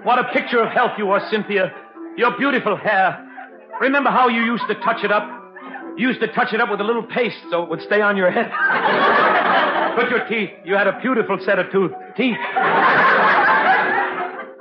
What 0.04 0.20
a 0.20 0.26
picture 0.34 0.62
of 0.62 0.70
health 0.72 0.92
you 0.98 1.10
are, 1.12 1.22
Cynthia. 1.30 1.72
Your 2.18 2.36
beautiful 2.38 2.76
hair. 2.76 3.26
Remember 3.80 4.10
how 4.10 4.28
you 4.28 4.42
used 4.44 4.68
to 4.68 4.76
touch 4.76 5.04
it 5.04 5.12
up? 5.12 5.24
You 5.98 6.08
used 6.08 6.20
to 6.22 6.28
touch 6.28 6.54
it 6.54 6.62
up 6.62 6.70
with 6.70 6.80
a 6.82 6.84
little 6.84 7.04
paste 7.04 7.38
so 7.50 7.64
it 7.64 7.70
would 7.70 7.82
stay 7.82 8.02
on 8.02 8.18
your 8.18 8.32
head. 8.32 8.52
Put 10.00 10.10
your 10.10 10.26
teeth. 10.28 10.50
You 10.64 10.76
had 10.76 10.88
a 10.88 11.00
beautiful 11.02 11.38
set 11.44 11.60
of 11.60 11.72
tooth 11.72 11.92
teeth. 12.16 12.38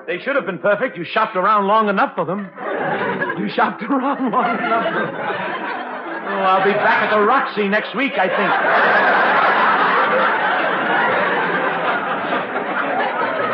They 0.06 0.18
should 0.24 0.36
have 0.36 0.46
been 0.46 0.58
perfect. 0.58 0.96
You 0.96 1.04
shopped 1.04 1.36
around 1.36 1.66
long 1.66 1.88
enough 1.88 2.14
for 2.14 2.24
them. 2.24 2.48
You 3.38 3.48
shopped 3.54 3.82
around 3.82 4.32
long 4.32 4.58
enough. 4.58 4.84
For 4.84 5.06
them. 5.06 5.14
Oh, 6.28 6.42
I'll 6.44 6.64
be 6.64 6.72
back 6.72 7.04
at 7.04 7.10
the 7.16 7.24
Roxy 7.24 7.68
next 7.68 7.94
week, 7.96 8.12
I 8.12 8.28
think. 8.28 8.52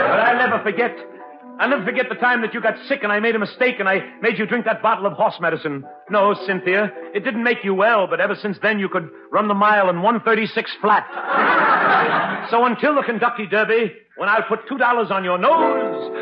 But 0.08 0.20
I'll 0.20 0.38
never 0.38 0.62
forget. 0.62 1.13
I'll 1.64 1.70
never 1.70 1.84
forget 1.86 2.10
the 2.10 2.16
time 2.16 2.42
that 2.42 2.52
you 2.52 2.60
got 2.60 2.74
sick 2.88 3.02
and 3.04 3.10
I 3.10 3.20
made 3.20 3.34
a 3.34 3.38
mistake 3.38 3.76
and 3.80 3.88
I 3.88 4.00
made 4.20 4.38
you 4.38 4.44
drink 4.44 4.66
that 4.66 4.82
bottle 4.82 5.06
of 5.06 5.14
horse 5.14 5.36
medicine. 5.40 5.82
No, 6.10 6.34
Cynthia, 6.46 6.92
it 7.14 7.24
didn't 7.24 7.42
make 7.42 7.64
you 7.64 7.74
well, 7.74 8.06
but 8.06 8.20
ever 8.20 8.34
since 8.34 8.58
then 8.60 8.78
you 8.78 8.90
could 8.90 9.08
run 9.32 9.48
the 9.48 9.54
mile 9.54 9.88
in 9.88 10.02
136 10.02 10.70
flat. 10.82 11.06
so 12.50 12.66
until 12.66 12.94
the 12.96 13.02
Kentucky 13.02 13.46
Derby, 13.46 13.94
when 14.18 14.28
I'll 14.28 14.42
put 14.42 14.68
two 14.68 14.76
dollars 14.76 15.10
on 15.10 15.24
your 15.24 15.38
nose, 15.38 16.12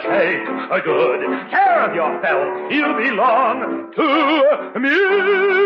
take 0.00 0.48
a 0.48 0.80
good 0.82 1.50
care 1.50 1.90
of 1.90 1.94
yourself. 1.94 2.72
You 2.72 2.96
belong 2.96 3.92
to 3.96 4.80
me. 4.80 5.65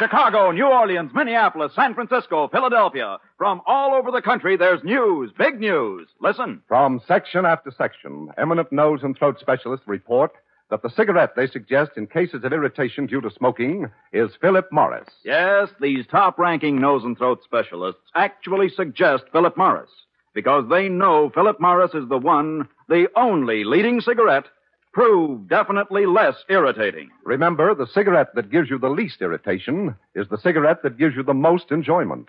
Chicago, 0.00 0.50
New 0.50 0.66
Orleans, 0.66 1.10
Minneapolis, 1.14 1.72
San 1.76 1.92
Francisco, 1.92 2.48
Philadelphia. 2.48 3.18
From 3.36 3.60
all 3.66 3.92
over 3.92 4.10
the 4.10 4.22
country, 4.22 4.56
there's 4.56 4.82
news, 4.82 5.30
big 5.36 5.60
news. 5.60 6.08
Listen. 6.22 6.62
From 6.68 7.02
section 7.06 7.44
after 7.44 7.70
section, 7.70 8.30
eminent 8.38 8.72
nose 8.72 9.00
and 9.02 9.14
throat 9.14 9.36
specialists 9.38 9.86
report 9.86 10.32
that 10.70 10.82
the 10.82 10.88
cigarette 10.88 11.36
they 11.36 11.46
suggest 11.46 11.90
in 11.98 12.06
cases 12.06 12.42
of 12.44 12.52
irritation 12.54 13.04
due 13.04 13.20
to 13.20 13.30
smoking 13.30 13.90
is 14.10 14.30
Philip 14.40 14.72
Morris. 14.72 15.06
Yes, 15.22 15.68
these 15.82 16.06
top 16.06 16.38
ranking 16.38 16.80
nose 16.80 17.04
and 17.04 17.18
throat 17.18 17.40
specialists 17.44 18.00
actually 18.14 18.70
suggest 18.70 19.24
Philip 19.32 19.58
Morris 19.58 19.90
because 20.32 20.64
they 20.70 20.88
know 20.88 21.28
Philip 21.34 21.60
Morris 21.60 21.92
is 21.92 22.08
the 22.08 22.16
one, 22.16 22.66
the 22.88 23.08
only 23.16 23.64
leading 23.64 24.00
cigarette 24.00 24.46
proved 24.92 25.48
definitely 25.48 26.06
less 26.06 26.34
irritating. 26.48 27.10
Remember, 27.24 27.74
the 27.74 27.86
cigarette 27.86 28.34
that 28.34 28.50
gives 28.50 28.70
you 28.70 28.78
the 28.78 28.88
least 28.88 29.20
irritation 29.20 29.94
is 30.14 30.28
the 30.28 30.38
cigarette 30.38 30.82
that 30.82 30.98
gives 30.98 31.14
you 31.14 31.22
the 31.22 31.34
most 31.34 31.70
enjoyment. 31.70 32.28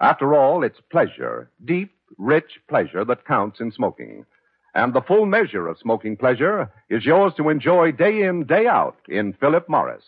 After 0.00 0.34
all, 0.34 0.64
it's 0.64 0.80
pleasure, 0.90 1.50
deep, 1.64 1.94
rich 2.18 2.60
pleasure 2.68 3.04
that 3.04 3.24
counts 3.24 3.60
in 3.60 3.72
smoking. 3.72 4.26
And 4.74 4.92
the 4.92 5.02
full 5.02 5.24
measure 5.24 5.68
of 5.68 5.78
smoking 5.78 6.16
pleasure 6.16 6.70
is 6.90 7.04
yours 7.04 7.32
to 7.36 7.48
enjoy 7.48 7.92
day 7.92 8.22
in, 8.22 8.44
day 8.44 8.66
out 8.66 8.96
in 9.08 9.32
Philip 9.34 9.68
Morris. 9.68 10.04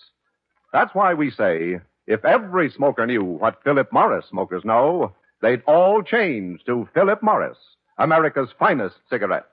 That's 0.73 0.95
why 0.95 1.15
we 1.15 1.31
say, 1.31 1.79
if 2.07 2.25
every 2.25 2.71
smoker 2.71 3.07
knew 3.07 3.23
what 3.23 3.63
Philip 3.63 3.93
Morris 3.93 4.27
smokers 4.29 4.65
know, 4.65 5.15
they'd 5.41 5.63
all 5.67 6.03
change 6.03 6.65
to 6.67 6.89
Philip 6.95 7.23
Morris, 7.23 7.59
America's 7.97 8.51
finest 8.59 8.97
cigarette. 9.09 9.47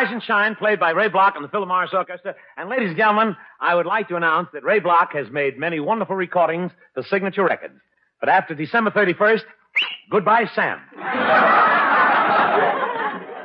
Rise 0.00 0.12
and 0.12 0.22
Shine, 0.22 0.54
played 0.56 0.80
by 0.80 0.92
Ray 0.92 1.08
Block 1.08 1.34
and 1.36 1.44
the 1.44 1.48
Philip 1.50 1.68
Morris 1.68 1.90
Orchestra. 1.92 2.34
And 2.56 2.70
ladies 2.70 2.88
and 2.88 2.96
gentlemen, 2.96 3.36
I 3.60 3.74
would 3.74 3.84
like 3.84 4.08
to 4.08 4.16
announce 4.16 4.48
that 4.54 4.64
Ray 4.64 4.80
Block 4.80 5.12
has 5.12 5.30
made 5.30 5.58
many 5.58 5.78
wonderful 5.78 6.16
recordings 6.16 6.72
for 6.94 7.02
Signature 7.02 7.44
Records. 7.44 7.74
But 8.18 8.30
after 8.30 8.54
December 8.54 8.90
31st, 8.92 9.42
goodbye, 10.10 10.46
Sam. 10.54 10.80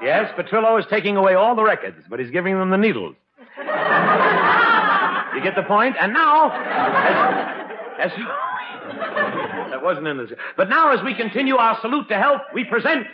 yes, 0.01 0.31
Petrillo 0.38 0.79
is 0.79 0.85
taking 0.89 1.17
away 1.17 1.33
all 1.33 1.57
the 1.57 1.63
records, 1.63 1.97
but 2.09 2.21
he's 2.21 2.31
giving 2.31 2.57
them 2.57 2.69
the 2.69 2.77
needles. 2.77 3.17
You 3.57 5.43
get 5.43 5.55
the 5.57 5.63
point? 5.67 5.97
And 6.00 6.13
now, 6.13 6.51
as, 8.00 8.12
as 8.13 8.17
that 9.71 9.83
wasn't 9.83 10.07
in 10.07 10.19
this. 10.19 10.31
But 10.55 10.69
now, 10.69 10.93
as 10.93 11.03
we 11.03 11.15
continue 11.15 11.57
our 11.57 11.77
salute 11.81 12.07
to 12.07 12.17
health, 12.17 12.43
we 12.53 12.63
present 12.63 13.07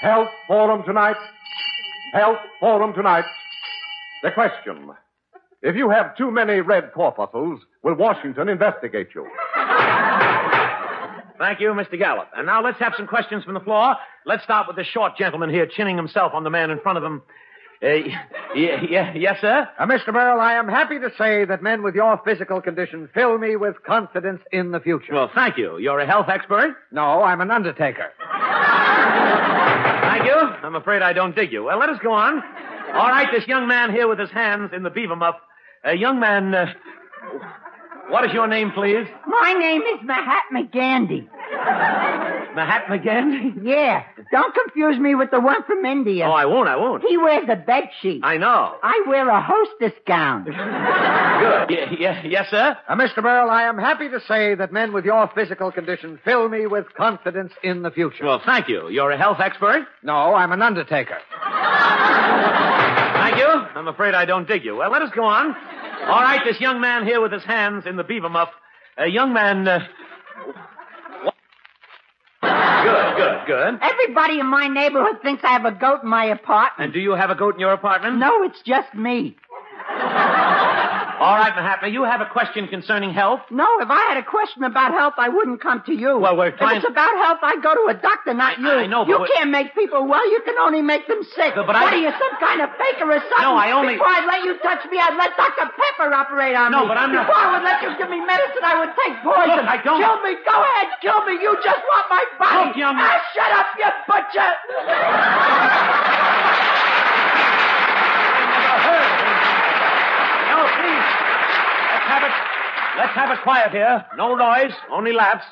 Health 0.00 0.30
Forum 0.48 0.82
tonight. 0.84 1.14
Health 2.14 2.38
Forum 2.60 2.94
tonight. 2.94 3.24
The 4.22 4.30
question. 4.30 4.92
If 5.62 5.74
you 5.74 5.90
have 5.90 6.16
too 6.16 6.30
many 6.30 6.60
red 6.60 6.92
corpuscles, 6.92 7.60
will 7.82 7.94
Washington 7.94 8.48
investigate 8.48 9.08
you? 9.16 9.26
Thank 11.38 11.58
you, 11.58 11.72
Mr. 11.72 11.98
Gallup. 11.98 12.28
And 12.36 12.46
now 12.46 12.62
let's 12.62 12.78
have 12.78 12.92
some 12.96 13.08
questions 13.08 13.42
from 13.42 13.54
the 13.54 13.60
floor. 13.60 13.96
Let's 14.24 14.44
start 14.44 14.68
with 14.68 14.76
the 14.76 14.84
short 14.84 15.16
gentleman 15.16 15.50
here, 15.50 15.66
chinning 15.66 15.96
himself 15.96 16.32
on 16.34 16.44
the 16.44 16.50
man 16.50 16.70
in 16.70 16.78
front 16.78 16.98
of 16.98 17.02
him. 17.04 17.22
Uh, 17.82 17.88
yeah, 18.54 18.80
yeah, 18.88 19.12
yes, 19.14 19.40
sir? 19.40 19.68
Uh, 19.76 19.86
Mr. 19.86 20.12
Merrill, 20.12 20.40
I 20.40 20.54
am 20.54 20.68
happy 20.68 21.00
to 21.00 21.10
say 21.18 21.44
that 21.44 21.64
men 21.64 21.82
with 21.82 21.96
your 21.96 22.20
physical 22.24 22.60
condition 22.60 23.08
fill 23.12 23.36
me 23.38 23.56
with 23.56 23.82
confidence 23.84 24.40
in 24.52 24.70
the 24.70 24.78
future. 24.78 25.12
Well, 25.14 25.32
thank 25.34 25.58
you. 25.58 25.78
You're 25.78 25.98
a 25.98 26.06
health 26.06 26.28
expert? 26.28 26.76
no, 26.92 27.24
I'm 27.24 27.40
an 27.40 27.50
undertaker. 27.50 28.12
Thank 29.04 30.24
you. 30.24 30.34
I'm 30.34 30.74
afraid 30.74 31.02
I 31.02 31.12
don't 31.12 31.34
dig 31.34 31.52
you. 31.52 31.64
Well, 31.64 31.78
let 31.78 31.88
us 31.88 31.98
go 32.02 32.12
on. 32.12 32.42
All 32.94 33.08
right, 33.08 33.28
this 33.32 33.46
young 33.46 33.66
man 33.66 33.90
here 33.90 34.06
with 34.08 34.18
his 34.18 34.30
hands 34.30 34.70
in 34.74 34.82
the 34.82 34.90
beaver 34.90 35.16
muff. 35.16 35.36
A 35.84 35.94
young 35.96 36.20
man. 36.20 36.54
Uh, 36.54 36.66
what 38.08 38.24
is 38.24 38.32
your 38.32 38.46
name, 38.46 38.70
please? 38.72 39.06
My 39.26 39.52
name 39.54 39.82
is 39.82 40.00
Mahatma 40.04 40.64
Gandhi. 40.72 41.28
Mahatma 42.54 42.98
Gandhi? 42.98 43.52
Yeah. 43.64 44.04
Don't 44.30 44.54
confuse 44.54 44.98
me 44.98 45.14
with 45.14 45.30
the 45.30 45.40
one 45.40 45.62
from 45.64 45.84
India. 45.84 46.26
Oh, 46.26 46.32
I 46.32 46.44
won't, 46.46 46.68
I 46.68 46.76
won't. 46.76 47.02
He 47.02 47.16
wears 47.16 47.48
a 47.48 47.56
bed 47.56 47.84
sheet. 48.00 48.20
I 48.24 48.36
know. 48.36 48.76
I 48.82 49.02
wear 49.06 49.28
a 49.28 49.40
hostess 49.42 49.92
gown. 50.06 50.44
Good. 50.44 50.54
Y- 50.54 51.96
y- 52.00 52.22
yes, 52.28 52.50
sir? 52.50 52.76
Uh, 52.88 52.96
Mr. 52.96 53.18
Berle, 53.18 53.48
I 53.50 53.64
am 53.64 53.78
happy 53.78 54.08
to 54.08 54.20
say 54.28 54.54
that 54.54 54.72
men 54.72 54.92
with 54.92 55.04
your 55.04 55.30
physical 55.34 55.72
condition 55.72 56.18
fill 56.24 56.48
me 56.48 56.66
with 56.66 56.86
confidence 56.96 57.52
in 57.62 57.82
the 57.82 57.90
future. 57.90 58.24
Well, 58.24 58.40
thank 58.44 58.68
you. 58.68 58.88
You're 58.88 59.10
a 59.10 59.18
health 59.18 59.38
expert? 59.40 59.86
no, 60.02 60.34
I'm 60.34 60.52
an 60.52 60.62
undertaker. 60.62 61.18
Thank 63.14 63.38
you. 63.38 63.46
I'm 63.46 63.88
afraid 63.88 64.14
I 64.14 64.24
don't 64.24 64.46
dig 64.46 64.64
you. 64.64 64.76
Well, 64.76 64.90
let 64.90 65.02
us 65.02 65.10
go 65.14 65.24
on. 65.24 65.46
All 66.02 66.20
right, 66.20 66.40
this 66.44 66.60
young 66.60 66.80
man 66.80 67.06
here 67.06 67.20
with 67.20 67.32
his 67.32 67.44
hands 67.44 67.84
in 67.86 67.96
the 67.96 68.04
beaver 68.04 68.28
muff. 68.28 68.50
A 68.98 69.06
young 69.08 69.32
man. 69.32 69.66
Uh... 69.66 69.80
Good, 72.84 73.16
good, 73.16 73.46
good. 73.46 73.78
Everybody 73.82 74.40
in 74.40 74.46
my 74.46 74.68
neighborhood 74.68 75.22
thinks 75.22 75.42
I 75.44 75.48
have 75.48 75.64
a 75.64 75.72
goat 75.72 76.02
in 76.02 76.08
my 76.08 76.26
apartment. 76.26 76.84
And 76.84 76.92
do 76.92 77.00
you 77.00 77.12
have 77.12 77.30
a 77.30 77.34
goat 77.34 77.54
in 77.54 77.60
your 77.60 77.72
apartment? 77.72 78.18
No, 78.18 78.42
it's 78.42 78.60
just 78.62 78.94
me. 78.94 79.36
All 81.20 81.36
right, 81.38 81.54
Mahatma, 81.54 81.88
you 81.88 82.02
have 82.04 82.20
a 82.20 82.26
question 82.26 82.66
concerning 82.68 83.14
health? 83.14 83.40
No, 83.50 83.64
if 83.80 83.88
I 83.88 84.02
had 84.12 84.18
a 84.18 84.22
question 84.26 84.64
about 84.64 84.92
health, 84.92 85.14
I 85.16 85.28
wouldn't 85.30 85.60
come 85.62 85.82
to 85.86 85.94
you. 85.94 86.18
Well, 86.18 86.36
we're 86.36 86.50
trying- 86.50 86.78
If 86.78 86.84
it's 86.84 86.90
about 86.90 87.14
health, 87.16 87.38
I 87.42 87.56
go 87.62 87.72
to 87.72 87.86
a 87.88 87.94
doctor, 87.94 88.34
not 88.34 88.58
you. 88.58 88.68
I 88.68 88.86
know, 88.86 89.04
but 89.04 89.10
You 89.10 89.18
we- 89.22 89.28
can't 89.28 89.50
make 89.50 89.74
people 89.74 90.04
well. 90.06 90.26
You 90.28 90.40
can 90.44 90.58
only 90.58 90.82
make 90.82 91.06
them 91.06 91.22
sick. 91.22 91.54
But- 91.54 91.66
but 91.66 91.76
I- 91.76 91.84
what 91.84 91.92
are 91.94 92.02
you, 92.02 92.10
some 92.12 92.36
kind 92.40 92.60
of 92.60 92.70
faker 92.76 93.06
or 93.10 93.20
something? 93.20 93.40
No, 93.46 93.56
I 93.56 93.70
only- 93.70 93.94
Before 93.94 94.08
I'd 94.12 94.26
let 94.26 94.44
you 94.44 94.54
touch 94.58 94.84
me, 94.90 94.98
I'd 94.98 95.14
let 95.16 95.36
Dr. 95.36 95.70
Pepper 95.70 96.12
operate 96.12 96.56
on 96.56 96.72
No, 96.72 96.80
me. 96.82 96.88
but 96.88 96.98
I'm 96.98 97.12
not- 97.14 97.26
Before 97.28 97.40
I 97.42 97.52
would 97.52 97.62
let 97.62 97.82
you 97.82 97.90
give 97.96 98.10
me 98.10 98.20
medicine, 98.20 98.64
I 98.64 98.74
would 98.80 98.94
take 98.96 99.22
poison. 99.22 99.56
Look, 99.56 99.68
I 99.70 99.76
don't- 99.78 100.00
Kill 100.02 100.20
me. 100.20 100.34
Go 100.44 100.52
ahead. 100.62 100.88
Kill 101.00 101.24
me. 101.24 101.34
You 101.40 101.56
just 101.62 101.80
want 101.88 102.10
my 102.10 102.24
body. 102.38 102.66
Look, 102.68 102.76
young- 102.76 102.98
Ah, 103.00 103.20
shut 103.32 103.52
up, 103.52 103.66
you 103.78 103.86
butcher. 104.08 104.50
No, 109.34 110.58
please. 110.78 111.08
Let's 111.90 112.03
have 112.14 112.22
it. 112.22 112.32
Let's 112.98 113.14
have 113.14 113.30
it 113.30 113.42
quiet 113.42 113.72
here. 113.72 114.04
No 114.16 114.34
noise, 114.34 114.72
only 114.90 115.12
laughs. 115.12 115.44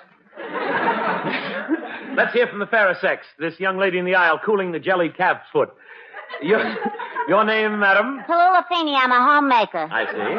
Let's 2.17 2.33
hear 2.33 2.47
from 2.47 2.59
the 2.61 2.67
fairer 2.67 2.97
sex. 3.01 3.27
This 3.39 3.59
young 3.59 3.79
lady 3.79 3.99
in 3.99 4.05
the 4.05 4.15
aisle 4.15 4.39
cooling 4.45 4.73
the 4.73 4.79
jellied 4.79 5.17
calf's 5.17 5.47
foot. 5.53 5.71
Your, 6.41 6.61
your 7.29 7.45
name, 7.45 7.79
madam? 7.79 8.21
Tallulah 8.29 8.67
Feeney, 8.69 8.95
I'm 8.95 9.11
a 9.11 9.25
homemaker. 9.25 9.89
I 9.91 10.07
see. 10.07 10.35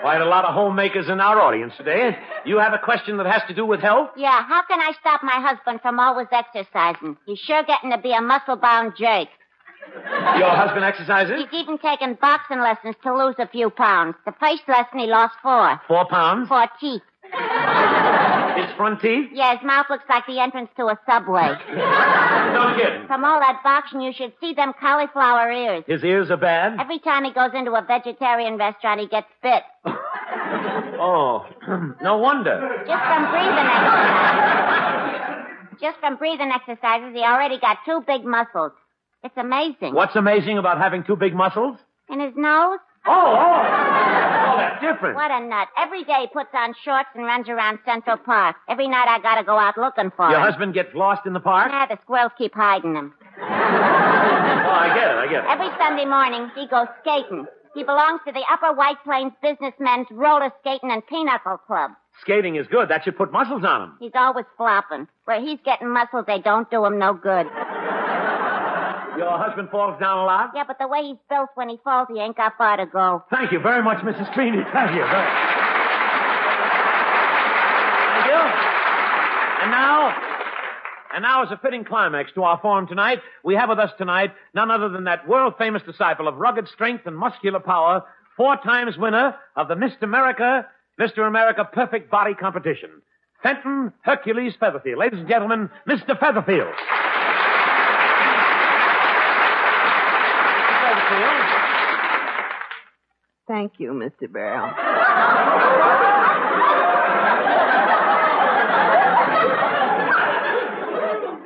Quite 0.00 0.20
a 0.20 0.26
lot 0.26 0.44
of 0.44 0.54
homemakers 0.54 1.08
in 1.08 1.20
our 1.20 1.40
audience 1.40 1.72
today. 1.76 2.16
You 2.44 2.58
have 2.58 2.72
a 2.72 2.78
question 2.78 3.16
that 3.18 3.26
has 3.26 3.42
to 3.48 3.54
do 3.54 3.66
with 3.66 3.80
health? 3.80 4.10
Yeah, 4.16 4.42
how 4.46 4.62
can 4.66 4.80
I 4.80 4.92
stop 5.00 5.22
my 5.22 5.40
husband 5.40 5.80
from 5.82 5.98
always 5.98 6.28
exercising? 6.30 7.16
He's 7.26 7.38
sure 7.40 7.62
getting 7.64 7.90
to 7.90 7.98
be 7.98 8.12
a 8.12 8.20
muscle-bound 8.20 8.94
jerk. 8.98 9.28
Your 10.38 10.50
husband 10.50 10.84
exercises? 10.84 11.34
He's 11.38 11.60
even 11.60 11.78
taken 11.78 12.14
boxing 12.20 12.60
lessons 12.60 12.94
to 13.02 13.14
lose 13.16 13.34
a 13.38 13.48
few 13.48 13.70
pounds. 13.70 14.14
The 14.24 14.32
first 14.40 14.62
lesson 14.68 14.98
he 15.00 15.06
lost 15.06 15.34
four. 15.42 15.80
Four 15.88 16.06
pounds? 16.06 16.48
Four 16.48 16.66
teeth. 16.80 17.02
His 17.24 18.70
front 18.76 19.00
teeth? 19.00 19.30
Yeah, 19.32 19.56
his 19.56 19.64
mouth 19.64 19.86
looks 19.90 20.04
like 20.08 20.26
the 20.26 20.38
entrance 20.40 20.70
to 20.76 20.86
a 20.86 20.98
subway. 21.06 21.54
No 22.48 22.74
kidding. 22.76 23.06
From 23.06 23.24
all 23.24 23.38
that 23.40 23.60
boxing, 23.62 24.00
you 24.00 24.12
should 24.12 24.32
see 24.40 24.54
them 24.54 24.72
cauliflower 24.80 25.52
ears. 25.52 25.84
His 25.86 26.02
ears 26.02 26.30
are 26.30 26.36
bad? 26.38 26.80
Every 26.80 26.98
time 26.98 27.24
he 27.24 27.30
goes 27.32 27.50
into 27.54 27.72
a 27.72 27.82
vegetarian 27.86 28.56
restaurant, 28.56 29.00
he 29.00 29.06
gets 29.06 29.28
bit. 29.42 29.62
Oh, 31.00 31.46
no 32.02 32.16
wonder. 32.18 32.82
Just 32.86 33.04
from 33.04 33.30
breathing 33.30 33.54
exercises. 33.54 35.80
Just 35.80 35.98
from 36.00 36.16
breathing 36.16 36.50
exercises, 36.50 37.14
he 37.14 37.20
already 37.22 37.58
got 37.60 37.78
two 37.84 38.02
big 38.06 38.24
muscles. 38.24 38.72
It's 39.24 39.36
amazing. 39.36 39.94
What's 39.94 40.14
amazing 40.16 40.58
about 40.58 40.78
having 40.78 41.02
two 41.04 41.16
big 41.16 41.34
muscles? 41.34 41.76
In 42.08 42.20
his 42.20 42.32
nose? 42.36 42.78
Oh, 43.06 43.12
oh. 43.12 43.62
Oh, 44.48 44.56
that's 44.58 44.80
different. 44.80 45.16
What 45.16 45.30
a 45.30 45.40
nut. 45.46 45.68
Every 45.76 46.04
day 46.04 46.22
he 46.22 46.26
puts 46.28 46.50
on 46.54 46.74
shorts 46.84 47.08
and 47.14 47.24
runs 47.24 47.48
around 47.48 47.78
Central 47.84 48.16
Park. 48.16 48.56
Every 48.68 48.88
night 48.88 49.06
I 49.08 49.18
gotta 49.20 49.44
go 49.44 49.58
out 49.58 49.76
looking 49.76 50.10
for 50.16 50.26
him. 50.26 50.32
Your 50.32 50.40
him. 50.40 50.46
husband 50.46 50.74
gets 50.74 50.94
lost 50.94 51.26
in 51.26 51.32
the 51.32 51.40
park? 51.40 51.70
Yeah, 51.70 51.86
the 51.86 51.98
squirrels 52.02 52.32
keep 52.38 52.54
hiding 52.54 52.94
him. 52.94 53.12
Oh, 53.40 53.44
I 53.44 54.92
get 54.94 55.10
it, 55.10 55.16
I 55.16 55.26
get 55.28 55.44
it. 55.44 55.50
Every 55.50 55.70
Sunday 55.78 56.04
morning, 56.04 56.50
he 56.54 56.66
goes 56.68 56.86
skating. 57.00 57.46
He 57.74 57.84
belongs 57.84 58.20
to 58.26 58.32
the 58.32 58.42
Upper 58.50 58.72
White 58.74 59.02
Plains 59.04 59.32
Businessmen's 59.42 60.06
Roller 60.10 60.50
Skating 60.60 60.90
and 60.90 61.06
Pinochle 61.06 61.58
Club. 61.58 61.92
Skating 62.22 62.56
is 62.56 62.66
good. 62.68 62.88
That 62.88 63.04
should 63.04 63.16
put 63.16 63.30
muscles 63.30 63.62
on 63.64 63.82
him. 63.82 63.92
He's 64.00 64.12
always 64.14 64.46
flopping. 64.56 65.06
Where 65.26 65.40
he's 65.40 65.58
getting 65.64 65.92
muscles, 65.92 66.24
they 66.26 66.40
don't 66.40 66.68
do 66.70 66.84
him 66.84 66.98
no 66.98 67.14
good. 67.14 67.46
Your 69.18 69.36
husband 69.36 69.68
falls 69.70 69.98
down 70.00 70.18
a 70.18 70.24
lot? 70.24 70.50
Yeah, 70.54 70.62
but 70.66 70.78
the 70.78 70.86
way 70.88 71.02
he's 71.02 71.16
built 71.28 71.50
when 71.56 71.68
he 71.68 71.78
falls, 71.82 72.06
he 72.12 72.20
ain't 72.20 72.36
got 72.36 72.56
far 72.56 72.76
to 72.76 72.86
go. 72.86 73.24
Thank 73.30 73.50
you 73.52 73.58
very 73.60 73.82
much, 73.82 73.98
Mrs. 73.98 74.32
Trini. 74.32 74.62
Thank 74.72 74.94
you. 74.94 75.02
Very- 75.04 75.28
Thank 78.14 78.26
you. 78.30 78.40
And 79.62 79.70
now, 79.72 80.14
and 81.14 81.22
now 81.22 81.42
as 81.42 81.50
a 81.50 81.56
fitting 81.58 81.84
climax 81.84 82.30
to 82.34 82.44
our 82.44 82.58
forum 82.62 82.86
tonight, 82.86 83.18
we 83.44 83.54
have 83.56 83.68
with 83.68 83.78
us 83.80 83.90
tonight 83.98 84.32
none 84.54 84.70
other 84.70 84.88
than 84.88 85.04
that 85.04 85.26
world 85.28 85.54
famous 85.58 85.82
disciple 85.82 86.28
of 86.28 86.36
rugged 86.36 86.68
strength 86.68 87.06
and 87.06 87.16
muscular 87.16 87.58
power, 87.60 88.04
four 88.36 88.56
times 88.56 88.96
winner 88.96 89.34
of 89.56 89.66
the 89.68 89.74
Mr. 89.74 90.02
America, 90.02 90.64
Mr. 91.00 91.26
America 91.26 91.64
Perfect 91.72 92.08
Body 92.10 92.34
Competition. 92.34 92.90
Fenton 93.42 93.92
Hercules 94.02 94.54
Featherfield. 94.60 94.96
Ladies 94.98 95.20
and 95.20 95.28
gentlemen, 95.28 95.70
Mr. 95.88 96.18
Featherfield. 96.18 96.72
Featherfield. 100.82 100.97
Thank 103.48 103.72
you, 103.78 103.92
Mr. 103.92 104.30
Barrel. 104.30 104.70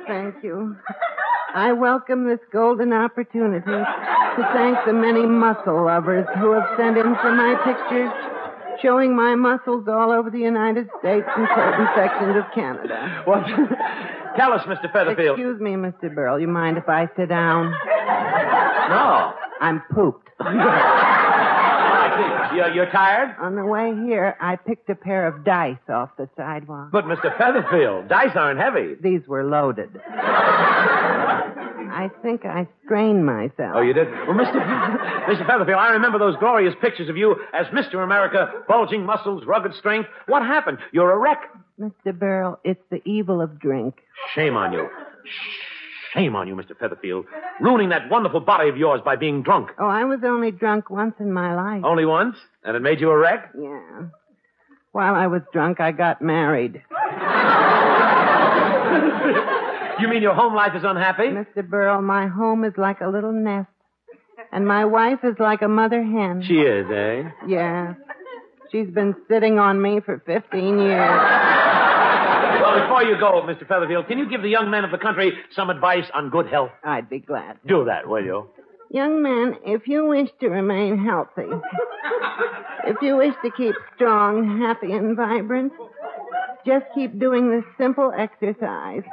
Thank 0.07 0.43
you. 0.43 0.75
I 1.55 1.71
welcome 1.71 2.27
this 2.27 2.39
golden 2.51 2.91
opportunity 2.91 3.65
to 3.65 4.49
thank 4.53 4.77
the 4.85 4.93
many 4.93 5.25
muscle 5.25 5.85
lovers 5.85 6.25
who 6.39 6.51
have 6.51 6.67
sent 6.77 6.97
in 6.97 7.15
for 7.21 7.31
my 7.31 7.55
pictures 7.63 8.11
showing 8.81 9.15
my 9.15 9.35
muscles 9.35 9.87
all 9.87 10.11
over 10.11 10.29
the 10.29 10.39
United 10.39 10.89
States 10.99 11.27
and 11.37 11.47
certain 11.55 11.87
sections 11.95 12.35
of 12.35 12.43
Canada. 12.53 13.21
What? 13.25 13.45
Tell 14.35 14.51
us, 14.51 14.63
Mr. 14.63 14.91
Featherfield. 14.91 15.37
Excuse 15.37 15.61
me, 15.61 15.71
Mr. 15.71 16.13
Berle. 16.13 16.41
You 16.41 16.47
mind 16.47 16.77
if 16.77 16.89
I 16.89 17.07
sit 17.15 17.29
down? 17.29 17.73
I'm 19.63 19.81
pooped. 19.93 20.29
You're, 22.53 22.71
you're 22.75 22.91
tired? 22.91 23.35
On 23.39 23.55
the 23.55 23.65
way 23.65 23.95
here, 24.05 24.35
I 24.39 24.57
picked 24.57 24.87
a 24.89 24.93
pair 24.93 25.25
of 25.25 25.43
dice 25.43 25.79
off 25.89 26.11
the 26.17 26.29
sidewalk. 26.37 26.89
But, 26.91 27.05
Mr. 27.05 27.35
Featherfield, 27.35 28.07
dice 28.07 28.35
aren't 28.35 28.59
heavy. 28.59 28.93
These 29.01 29.27
were 29.27 29.43
loaded. 29.43 29.99
I 30.07 31.41
think 32.21 32.45
I 32.45 32.67
strained 32.85 33.25
myself. 33.25 33.71
Oh, 33.73 33.81
you 33.81 33.93
did? 33.93 34.07
Well, 34.11 34.35
Mr. 34.37 34.53
Mr. 35.25 35.45
Featherfield, 35.47 35.77
I 35.77 35.93
remember 35.93 36.19
those 36.19 36.35
glorious 36.37 36.75
pictures 36.81 37.09
of 37.09 37.17
you 37.17 37.37
as 37.53 37.65
Mr. 37.67 38.03
America, 38.03 38.51
bulging 38.67 39.03
muscles, 39.05 39.43
rugged 39.47 39.73
strength. 39.75 40.09
What 40.27 40.43
happened? 40.43 40.77
You're 40.91 41.11
a 41.11 41.17
wreck. 41.17 41.49
Mr. 41.79 42.11
Berle, 42.15 42.57
it's 42.63 42.83
the 42.91 43.01
evil 43.05 43.41
of 43.41 43.57
drink. 43.59 43.95
Shame 44.35 44.55
on 44.55 44.73
you. 44.73 44.87
Shame 46.13 46.35
on 46.35 46.47
you, 46.47 46.55
Mr. 46.55 46.77
Featherfield. 46.77 47.25
Ruining 47.59 47.89
that 47.89 48.09
wonderful 48.09 48.39
body 48.39 48.69
of 48.69 48.77
yours 48.77 49.01
by 49.03 49.15
being 49.15 49.41
drunk. 49.41 49.71
Oh, 49.79 49.87
I 49.87 50.03
was 50.05 50.19
only 50.23 50.51
drunk 50.51 50.89
once 50.89 51.15
in 51.19 51.31
my 51.31 51.55
life. 51.55 51.83
Only 51.83 52.05
once? 52.05 52.35
And 52.63 52.75
it 52.75 52.81
made 52.81 52.99
you 52.99 53.09
a 53.09 53.17
wreck? 53.17 53.51
Yeah. 53.59 54.07
While 54.91 55.15
I 55.15 55.27
was 55.27 55.41
drunk, 55.51 55.79
I 55.79 55.91
got 55.91 56.21
married. 56.21 56.83
You 59.99 60.07
mean 60.07 60.21
your 60.21 60.35
home 60.35 60.53
life 60.53 60.73
is 60.75 60.83
unhappy? 60.83 61.23
Mr. 61.23 61.67
Berle, 61.67 62.03
my 62.03 62.27
home 62.27 62.63
is 62.63 62.73
like 62.77 63.01
a 63.01 63.07
little 63.07 63.31
nest. 63.31 63.69
And 64.51 64.67
my 64.67 64.85
wife 64.85 65.19
is 65.23 65.35
like 65.39 65.61
a 65.61 65.67
mother 65.67 66.03
hen. 66.03 66.43
She 66.45 66.55
is, 66.55 66.85
eh? 66.91 67.29
Yeah. 67.47 67.93
She's 68.71 68.89
been 68.89 69.15
sitting 69.29 69.59
on 69.59 69.81
me 69.81 69.99
for 69.99 70.21
15 70.25 70.79
years. 70.79 71.19
Before 72.81 73.03
you 73.03 73.17
go, 73.19 73.41
Mr. 73.43 73.67
Featherfield, 73.67 74.07
can 74.07 74.17
you 74.17 74.29
give 74.29 74.41
the 74.41 74.49
young 74.49 74.69
men 74.71 74.83
of 74.83 74.91
the 74.91 74.97
country 74.97 75.33
some 75.55 75.69
advice 75.69 76.05
on 76.13 76.29
good 76.29 76.47
health? 76.47 76.71
I'd 76.83 77.09
be 77.09 77.19
glad. 77.19 77.57
Do 77.67 77.85
that, 77.85 78.07
will 78.07 78.23
you? 78.23 78.49
Young 78.89 79.23
men, 79.23 79.55
if 79.65 79.87
you 79.87 80.05
wish 80.05 80.29
to 80.39 80.49
remain 80.49 81.03
healthy, 81.03 81.49
if 82.85 82.97
you 83.01 83.17
wish 83.17 83.33
to 83.43 83.49
keep 83.57 83.73
strong, 83.95 84.59
happy, 84.59 84.91
and 84.93 85.15
vibrant, 85.17 85.73
Just 86.65 86.85
keep 86.95 87.19
doing 87.19 87.51
this 87.51 87.65
simple 87.77 88.13
exercise. 88.17 89.03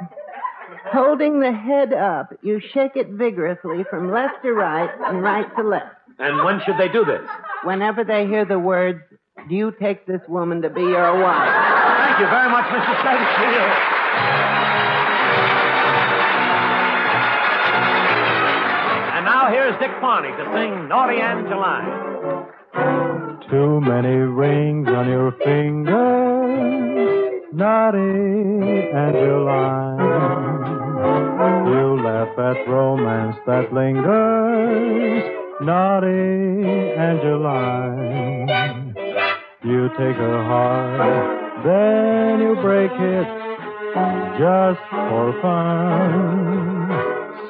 Holding 0.93 1.39
the 1.41 1.51
head 1.51 1.93
up, 1.93 2.33
you 2.41 2.61
shake 2.73 2.95
it 2.95 3.09
vigorously 3.09 3.83
from 3.89 4.11
left 4.11 4.41
to 4.43 4.53
right 4.53 4.89
and 5.07 5.21
right 5.21 5.47
to 5.57 5.63
left. 5.63 5.95
And 6.17 6.45
when 6.45 6.61
should 6.65 6.77
they 6.77 6.87
do 6.87 7.03
this? 7.03 7.27
Whenever 7.63 8.03
they 8.03 8.25
hear 8.25 8.45
the 8.45 8.59
words, 8.59 9.01
do 9.49 9.55
you 9.55 9.73
take 9.81 10.05
this 10.05 10.21
woman 10.27 10.61
to 10.61 10.69
be 10.69 10.81
your 10.81 11.21
wife? 11.21 11.80
Thank 12.11 12.23
you 12.23 12.27
very 12.27 12.51
much, 12.51 12.65
Mr. 12.65 12.93
Satterfield. 13.07 13.71
And 19.15 19.23
now 19.23 19.47
here's 19.49 19.79
Dick 19.79 19.91
Farney 20.01 20.31
to 20.31 20.43
sing 20.53 20.89
Naughty 20.89 21.21
Angeline. 21.21 21.87
Too 23.49 23.79
many 23.79 24.17
rings 24.17 24.89
on 24.89 25.07
your 25.07 25.31
fingers, 25.41 27.43
naughty 27.53 28.89
Angeline. 28.91 29.99
You 31.71 31.95
laugh 32.03 32.37
at 32.37 32.67
romance 32.67 33.37
that 33.47 33.71
lingers, 33.73 35.23
naughty 35.61 36.91
Angeline. 36.99 38.49
You 39.63 39.87
take 39.89 40.15
her 40.17 40.43
heart, 40.43 41.40
then 41.63 42.41
you 42.41 42.55
break 42.61 42.91
it 42.91 43.27
just 44.39 44.79
for 44.89 45.33
fun. 45.41 46.89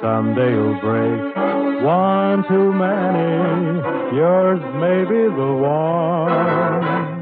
Someday 0.00 0.50
you'll 0.50 0.80
break 0.80 1.34
one 1.82 2.44
too 2.48 2.72
many. 2.72 3.80
Yours 4.16 4.60
may 4.76 5.04
be 5.04 5.22
the 5.34 5.52
one. 5.62 7.12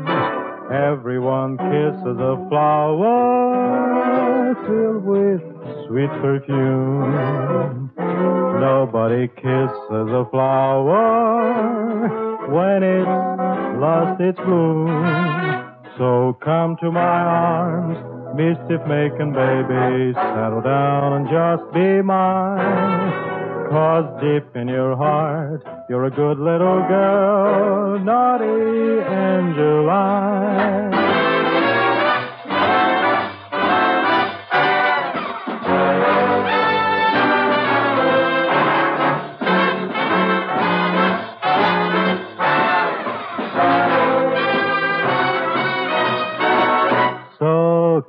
Everyone 0.72 1.56
kisses 1.56 2.18
a 2.18 2.36
flower 2.48 4.54
filled 4.66 5.04
with 5.04 5.40
sweet 5.86 6.10
perfume. 6.20 7.90
Nobody 7.96 9.28
kisses 9.28 9.90
a 9.90 10.24
flower 10.30 12.08
when 12.50 12.82
it's 12.82 13.08
lost 13.80 14.20
its 14.20 14.38
bloom. 14.40 15.69
So 15.98 16.36
come 16.42 16.76
to 16.80 16.90
my 16.90 17.00
arms, 17.00 17.98
mischief 18.36 18.80
making 18.86 19.32
baby. 19.32 20.14
Settle 20.14 20.62
down 20.62 21.12
and 21.14 21.28
just 21.28 21.72
be 21.74 22.02
mine. 22.02 23.30
Cause 23.70 24.04
deep 24.20 24.56
in 24.56 24.68
your 24.68 24.96
heart, 24.96 25.62
you're 25.88 26.06
a 26.06 26.10
good 26.10 26.38
little 26.38 26.82
girl, 26.88 27.98
naughty 28.00 29.00
Angeline. 29.02 30.90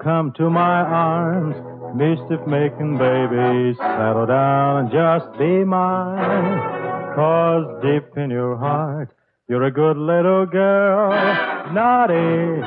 Come 0.04 0.34
to 0.38 0.50
my 0.50 0.82
arms, 0.82 1.56
mischief 1.96 2.46
making 2.48 2.98
baby. 2.98 3.76
Settle 3.78 4.26
down 4.26 4.86
and 4.86 4.92
just 4.92 5.38
be 5.38 5.64
mine. 5.64 7.16
Cause 7.16 7.84
deep 7.84 8.18
in 8.18 8.30
your 8.30 8.58
heart, 8.58 9.10
you're 9.48 9.64
a 9.64 9.72
good 9.72 9.98
little 9.98 10.46
girl, 10.46 11.12
naughty 11.74 12.62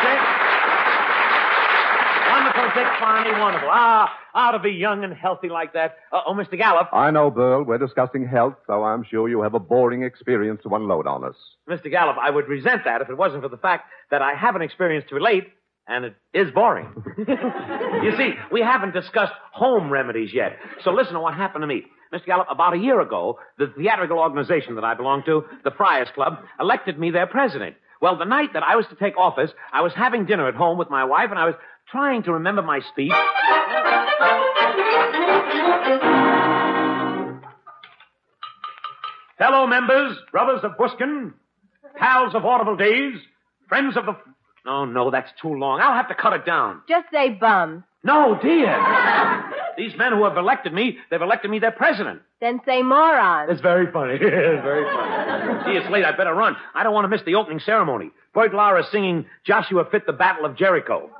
Dick. 0.00 0.20
Wonderful, 2.30 2.68
Dick 2.74 2.88
Farney. 2.98 3.32
Wonderful. 3.38 3.68
Ah, 3.70 4.19
ah, 4.34 4.52
to 4.52 4.58
be 4.58 4.70
young 4.70 5.04
and 5.04 5.12
healthy 5.12 5.48
like 5.48 5.72
that. 5.74 5.96
Uh, 6.12 6.20
oh, 6.26 6.34
Mr. 6.34 6.56
Gallup. 6.56 6.88
I 6.92 7.10
know, 7.10 7.30
Berle. 7.30 7.66
We're 7.66 7.78
discussing 7.78 8.26
health, 8.26 8.54
so 8.66 8.82
I'm 8.82 9.04
sure 9.04 9.28
you 9.28 9.42
have 9.42 9.54
a 9.54 9.58
boring 9.58 10.02
experience 10.02 10.60
to 10.64 10.74
unload 10.74 11.06
on 11.06 11.24
us. 11.24 11.36
Mr. 11.68 11.90
Gallup, 11.90 12.16
I 12.20 12.30
would 12.30 12.48
resent 12.48 12.82
that 12.84 13.00
if 13.00 13.08
it 13.08 13.16
wasn't 13.16 13.42
for 13.42 13.48
the 13.48 13.56
fact 13.56 13.84
that 14.10 14.22
I 14.22 14.34
have 14.34 14.56
an 14.56 14.62
experience 14.62 15.04
to 15.08 15.14
relate, 15.14 15.48
and 15.86 16.04
it 16.04 16.14
is 16.32 16.50
boring. 16.52 16.88
you 17.18 18.16
see, 18.16 18.34
we 18.52 18.60
haven't 18.60 18.94
discussed 18.94 19.32
home 19.52 19.90
remedies 19.90 20.30
yet. 20.32 20.56
So 20.84 20.92
listen 20.92 21.14
to 21.14 21.20
what 21.20 21.34
happened 21.34 21.62
to 21.62 21.66
me. 21.66 21.84
Mr. 22.12 22.26
Gallup, 22.26 22.48
about 22.50 22.74
a 22.74 22.78
year 22.78 23.00
ago, 23.00 23.38
the 23.58 23.72
theatrical 23.76 24.18
organization 24.18 24.74
that 24.74 24.84
I 24.84 24.94
belong 24.94 25.22
to, 25.26 25.44
the 25.62 25.70
Friars 25.70 26.08
Club, 26.14 26.38
elected 26.58 26.98
me 26.98 27.10
their 27.10 27.26
president. 27.26 27.76
Well, 28.00 28.16
the 28.18 28.24
night 28.24 28.54
that 28.54 28.62
I 28.62 28.76
was 28.76 28.86
to 28.88 28.96
take 28.96 29.16
office, 29.18 29.50
I 29.72 29.82
was 29.82 29.92
having 29.94 30.26
dinner 30.26 30.48
at 30.48 30.54
home 30.54 30.78
with 30.78 30.90
my 30.90 31.04
wife, 31.04 31.30
and 31.30 31.38
I 31.38 31.44
was 31.46 31.54
trying 31.90 32.22
to 32.24 32.32
remember 32.32 32.62
my 32.62 32.80
speech. 32.92 33.12
Fellow 39.38 39.66
members, 39.66 40.16
brothers 40.30 40.60
of 40.62 40.76
Buskin, 40.76 41.32
pals 41.96 42.34
of 42.34 42.44
audible 42.44 42.76
days, 42.76 43.14
friends 43.68 43.96
of 43.96 44.04
the. 44.06 44.16
Oh, 44.66 44.84
no, 44.84 45.10
that's 45.10 45.30
too 45.40 45.54
long. 45.54 45.80
I'll 45.80 45.94
have 45.94 46.08
to 46.08 46.14
cut 46.14 46.34
it 46.34 46.44
down. 46.44 46.82
Just 46.88 47.06
say 47.10 47.30
bums. 47.30 47.82
No, 48.02 48.38
dear. 48.40 48.76
These 49.76 49.96
men 49.96 50.12
who 50.12 50.24
have 50.24 50.36
elected 50.36 50.72
me, 50.72 50.98
they've 51.10 51.20
elected 51.20 51.50
me 51.50 51.58
their 51.58 51.70
president. 51.70 52.20
Then 52.40 52.60
say 52.66 52.82
moron. 52.82 53.50
It's 53.50 53.60
very 53.60 53.90
funny. 53.90 54.14
it's 54.20 54.20
very 54.62 54.84
funny. 54.84 55.64
See, 55.64 55.78
it's 55.78 55.90
late. 55.90 56.04
I 56.04 56.16
better 56.16 56.34
run. 56.34 56.56
I 56.74 56.82
don't 56.82 56.94
want 56.94 57.04
to 57.04 57.08
miss 57.08 57.22
the 57.24 57.34
opening 57.36 57.60
ceremony. 57.60 58.10
Bert 58.34 58.54
Lara 58.54 58.84
singing 58.90 59.26
Joshua 59.44 59.84
Fit 59.90 60.06
the 60.06 60.12
Battle 60.12 60.44
of 60.44 60.56
Jericho. 60.56 61.10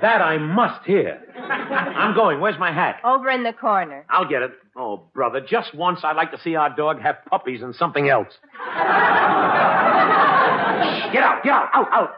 That 0.00 0.22
I 0.22 0.38
must 0.38 0.84
hear. 0.84 1.20
I'm 1.36 2.14
going. 2.14 2.40
Where's 2.40 2.58
my 2.58 2.72
hat? 2.72 3.00
Over 3.04 3.28
in 3.30 3.42
the 3.42 3.52
corner. 3.52 4.04
I'll 4.08 4.28
get 4.28 4.42
it. 4.42 4.52
Oh, 4.76 5.02
brother, 5.12 5.40
just 5.40 5.74
once 5.74 6.00
I'd 6.04 6.16
like 6.16 6.30
to 6.32 6.40
see 6.40 6.54
our 6.54 6.74
dog 6.74 7.00
have 7.00 7.16
puppies 7.28 7.62
and 7.62 7.74
something 7.74 8.08
else. 8.08 8.28
Shh, 8.32 8.58
get 11.12 11.22
out, 11.22 11.42
get 11.42 11.52
out, 11.52 11.68
out, 11.74 11.88
out. 11.92 12.10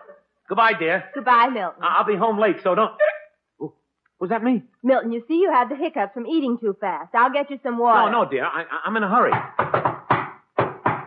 Goodbye, 0.48 0.72
dear. 0.78 1.04
Goodbye, 1.14 1.48
Milton. 1.52 1.82
I- 1.82 1.96
I'll 1.98 2.04
be 2.06 2.16
home 2.16 2.38
late, 2.38 2.56
so 2.62 2.74
don't. 2.74 2.92
Oh, 3.60 3.72
Was 4.18 4.30
that 4.30 4.42
me? 4.42 4.62
Milton, 4.82 5.12
you 5.12 5.24
see 5.28 5.34
you 5.40 5.50
had 5.50 5.68
the 5.70 5.76
hiccups 5.76 6.12
from 6.12 6.26
eating 6.26 6.58
too 6.58 6.76
fast. 6.80 7.14
I'll 7.14 7.32
get 7.32 7.50
you 7.50 7.58
some 7.62 7.78
water. 7.78 8.10
No, 8.10 8.24
no, 8.24 8.30
dear. 8.30 8.44
I- 8.44 8.66
I'm 8.84 8.96
in 8.96 9.02
a 9.04 9.08
hurry. 9.08 9.32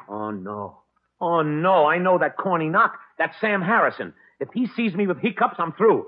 Oh, 0.09 0.31
no. 0.31 0.79
Oh, 1.21 1.41
no. 1.41 1.85
I 1.85 1.97
know 1.99 2.17
that 2.19 2.37
corny 2.37 2.69
knock. 2.69 2.97
That's 3.17 3.35
Sam 3.41 3.61
Harrison. 3.61 4.13
If 4.39 4.49
he 4.53 4.67
sees 4.75 4.93
me 4.95 5.07
with 5.07 5.19
hiccups, 5.19 5.55
I'm 5.59 5.73
through. 5.73 6.07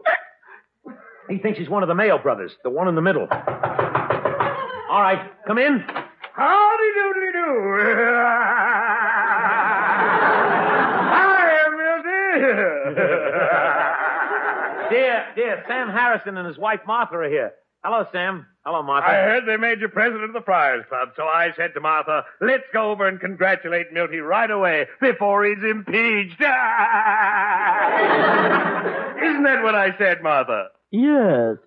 He 1.30 1.38
thinks 1.40 1.58
he's 1.60 1.70
one 1.70 1.84
of 1.84 1.88
the 1.90 1.96
Mayo 1.96 2.18
brothers, 2.18 2.52
the 2.64 2.70
one 2.70 2.88
in 2.88 2.96
the 2.96 3.02
middle. 3.02 3.28
All 3.30 5.02
right, 5.02 5.32
come 5.48 5.58
in. 5.58 5.84
Howdy 6.34 6.90
doodly 6.98 7.32
doo. 7.34 7.78
Hi, 11.12 11.64
Milty. 11.72 12.96
Dear, 14.96 15.26
dear, 15.36 15.64
Sam 15.68 15.90
Harrison 15.90 16.38
and 16.38 16.48
his 16.48 16.58
wife 16.58 16.82
Martha 16.86 17.16
are 17.16 17.30
here. 17.30 17.54
Hello, 17.84 18.06
Sam. 18.12 18.46
Hello, 18.66 18.82
Martha. 18.82 19.08
I 19.08 19.14
heard 19.24 19.46
they 19.48 19.58
made 19.58 19.80
you 19.80 19.88
president 19.90 20.24
of 20.26 20.34
the 20.34 20.42
Friars 20.42 20.86
Club, 20.90 21.10
so 21.16 21.24
I 21.24 21.52
said 21.56 21.74
to 21.76 21.80
Martha, 21.80 22.26
let's 22.42 22.64
go 22.74 22.92
over 22.92 23.08
and 23.08 23.20
congratulate 23.20 23.94
Milty 23.94 24.18
right 24.20 24.50
away 24.50 24.88
before 25.00 25.46
he's 25.46 25.64
impeached. 25.64 26.42
Isn't 26.42 26.48
that 29.44 29.62
what 29.64 29.76
I 29.76 29.96
said, 30.00 30.24
Martha? 30.24 30.70
Yes. 30.96 31.58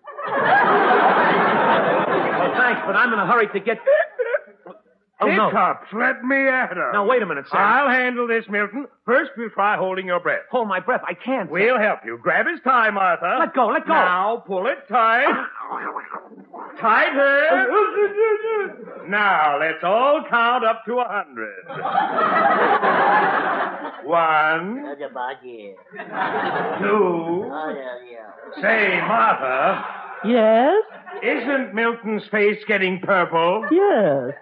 Well, 2.39 2.53
thanks, 2.57 2.81
but 2.87 2.97
I'm 2.97 3.13
in 3.13 3.19
a 3.19 3.27
hurry 3.27 3.49
to 3.53 3.61
get. 3.61 3.79
Oh, 5.21 5.27
no. 5.27 5.47
Hiccups, 5.51 5.89
let 5.93 6.23
me 6.23 6.47
at 6.47 6.77
her. 6.77 6.93
Now, 6.93 7.05
wait 7.05 7.21
a 7.23 7.27
minute, 7.27 7.47
Sam. 7.51 7.61
I'll 7.61 7.91
handle 7.91 8.29
this, 8.29 8.45
Milton. 8.49 8.87
First, 9.05 9.33
we'll 9.37 9.51
try 9.51 9.77
holding 9.77 10.07
your 10.07 10.21
breath. 10.21 10.43
Hold 10.53 10.69
my 10.69 10.79
breath. 10.79 11.01
I 11.07 11.15
can't. 11.15 11.49
Sam. 11.49 11.51
We'll 11.51 11.79
help 11.79 12.01
you. 12.05 12.19
Grab 12.23 12.47
his 12.47 12.61
tie, 12.63 12.91
Martha. 12.91 13.37
Let 13.41 13.53
go, 13.53 13.67
let 13.67 13.85
go. 13.85 13.95
Now, 13.95 14.45
pull 14.47 14.69
it 14.69 14.79
tight. 14.89 15.27
Tighter. 16.81 17.67
now, 19.09 19.59
let's 19.59 19.83
all 19.83 20.23
count 20.29 20.65
up 20.65 20.85
to 20.87 20.99
a 20.99 21.05
hundred. 21.09 21.65
One, 24.05 24.85
two. 26.81 27.45
Say, 28.63 29.01
Martha, 29.07 29.85
Yes? 30.25 30.83
isn't 31.23 31.75
Milton's 31.75 32.23
face 32.31 32.59
getting 32.67 33.01
purple? 33.01 33.67
Yes. 33.71 34.35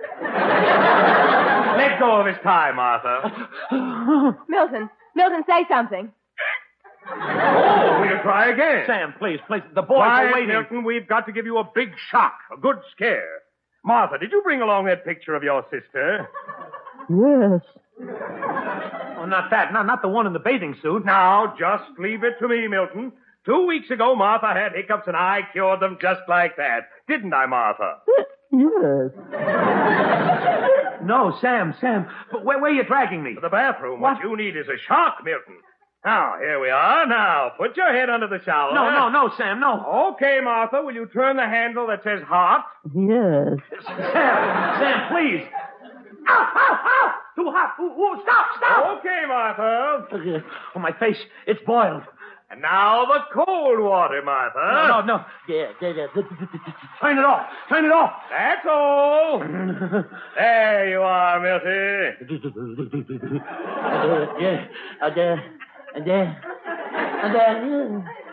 Let 1.77 1.99
go 2.01 2.21
of 2.21 2.27
his 2.27 2.37
tie, 2.43 2.73
Martha. 2.73 3.49
Milton, 4.49 4.89
Milton, 5.15 5.45
say 5.49 5.65
something. 5.69 6.13
Oh, 7.09 7.13
Oh, 7.19 8.01
we'll 8.01 8.23
try 8.23 8.49
again. 8.53 8.85
Sam, 8.87 9.15
please, 9.19 9.39
please. 9.47 9.63
The 9.75 9.83
boys 9.83 9.97
Quiet, 9.97 10.27
are 10.31 10.33
waiting. 10.35 10.49
Milton. 10.49 10.85
We've 10.85 11.07
got 11.07 11.27
to 11.27 11.33
give 11.33 11.47
you 11.47 11.59
a 11.59 11.65
big 11.75 11.91
shock, 12.11 12.35
a 12.57 12.61
good 12.61 12.77
scare. 12.93 13.29
Martha, 13.87 14.19
did 14.19 14.33
you 14.33 14.43
bring 14.43 14.61
along 14.61 14.87
that 14.87 15.05
picture 15.05 15.35
of 15.35 15.43
your 15.45 15.65
sister? 15.71 16.29
Yes. 17.09 17.63
Oh, 19.19 19.25
not 19.27 19.49
that. 19.51 19.73
Not, 19.73 19.87
not 19.87 20.03
the 20.03 20.09
one 20.09 20.27
in 20.27 20.33
the 20.33 20.41
bathing 20.41 20.75
suit. 20.83 21.05
Now, 21.07 21.55
just 21.59 21.85
leave 21.99 22.25
it 22.25 22.35
to 22.41 22.49
me, 22.49 22.67
Milton. 22.67 23.13
Two 23.45 23.65
weeks 23.67 23.89
ago, 23.91 24.17
Martha 24.17 24.49
had 24.53 24.73
hiccups, 24.75 25.07
and 25.07 25.17
I 25.17 25.43
cured 25.53 25.79
them 25.81 25.99
just 26.03 26.21
like 26.29 26.57
that. 26.57 26.89
Didn't 27.07 27.33
I, 27.33 27.47
Martha? 27.47 27.99
Yes. 28.53 29.13
No, 31.05 31.37
Sam, 31.41 31.73
Sam. 31.81 32.07
But 32.33 32.45
where, 32.45 32.59
where 32.59 32.73
are 32.73 32.75
you 32.75 32.83
dragging 32.85 33.23
me? 33.23 33.35
To 33.35 33.41
the 33.41 33.49
bathroom. 33.49 34.01
What? 34.01 34.17
What 34.17 34.25
you 34.25 34.37
need 34.37 34.57
is 34.57 34.67
a 34.67 34.79
shock, 34.89 35.19
Milton. 35.25 35.59
Now, 36.07 36.37
here 36.39 36.61
we 36.61 36.71
are. 36.71 37.05
Now, 37.05 37.51
put 37.59 37.77
your 37.77 37.93
head 37.93 38.09
under 38.09 38.29
the 38.29 38.39
shower. 38.45 38.73
No, 38.73 38.89
no, 38.91 39.09
no, 39.09 39.29
Sam, 39.37 39.59
no. 39.59 40.13
Okay, 40.15 40.39
Martha, 40.41 40.81
will 40.81 40.95
you 40.95 41.09
turn 41.13 41.35
the 41.37 41.43
handle 41.43 41.89
that 41.89 42.05
says 42.05 42.23
hot? 42.25 42.65
Yes. 42.95 43.59
Sam, 43.85 44.79
Sam, 44.79 45.09
please. 45.11 45.43
Ow, 46.29 46.31
ow, 46.31 46.79
ow! 46.87 47.11
Too 47.35 47.51
hot. 47.51 47.75
Ooh, 47.81 47.91
ooh, 47.91 48.21
stop, 48.23 48.47
stop. 48.57 48.99
Okay, 48.99 49.25
Martha. 49.27 50.07
Oh, 50.77 50.79
my 50.79 50.93
face, 50.93 51.19
it's 51.49 51.61
boiled. 51.67 52.05
And 52.51 52.63
now 52.63 53.05
the 53.07 53.19
cold 53.35 53.81
water, 53.81 54.23
Martha. 54.23 54.61
No, 54.63 55.01
no, 55.01 55.07
no. 55.07 55.25
Yeah, 55.49 55.73
yeah, 55.83 55.89
yeah. 55.89 56.07
Turn 57.03 57.19
it 57.19 57.25
off. 57.25 57.49
Turn 57.69 57.85
it 57.85 57.91
off. 57.91 58.13
That's 58.31 58.65
all. 58.71 59.41
there 60.37 60.89
you 60.89 61.01
are, 61.01 61.41
Milty. 61.41 62.15
yeah, 64.41 64.67
and 65.03 65.19
uh, 65.19 65.37
and 65.97 66.07
then, 66.07 66.37
and 66.95 67.37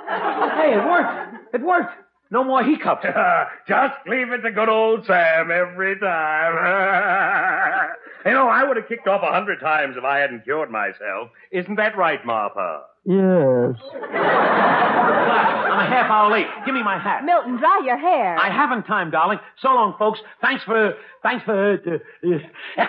uh, 0.09 0.55
hey, 0.57 0.73
it 0.73 0.85
worked. 0.85 1.55
It 1.55 1.61
worked. 1.61 1.93
No 2.29 2.43
more 2.43 2.61
hiccups. 2.61 3.05
Just 3.67 3.95
leave 4.07 4.31
it 4.31 4.41
to 4.41 4.51
good 4.51 4.67
old 4.67 5.05
Sam 5.05 5.49
every 5.49 5.97
time. 5.99 6.53
you 8.25 8.31
know, 8.31 8.49
I 8.49 8.63
would 8.65 8.75
have 8.75 8.89
kicked 8.89 9.07
off 9.07 9.21
a 9.23 9.31
hundred 9.31 9.59
times 9.61 9.95
if 9.97 10.03
I 10.03 10.19
hadn't 10.19 10.43
cured 10.43 10.69
myself. 10.71 11.29
Isn't 11.51 11.75
that 11.75 11.95
right, 11.97 12.25
Martha? 12.25 12.81
Yes. 13.05 13.75
I'm 14.13 15.79
a 15.79 15.85
half 15.89 16.09
hour 16.09 16.31
late. 16.31 16.47
Give 16.65 16.73
me 16.73 16.83
my 16.83 16.97
hat. 16.97 17.25
Milton, 17.25 17.57
dry 17.57 17.81
your 17.83 17.97
hair. 17.97 18.37
I 18.37 18.49
haven't 18.49 18.83
time, 18.83 19.11
darling. 19.11 19.39
So 19.61 19.69
long, 19.69 19.95
folks. 19.99 20.19
Thanks 20.41 20.63
for 20.63 20.93
thanks 21.21 21.43
for. 21.45 21.73
Uh, 21.73 22.81
uh, 22.81 22.85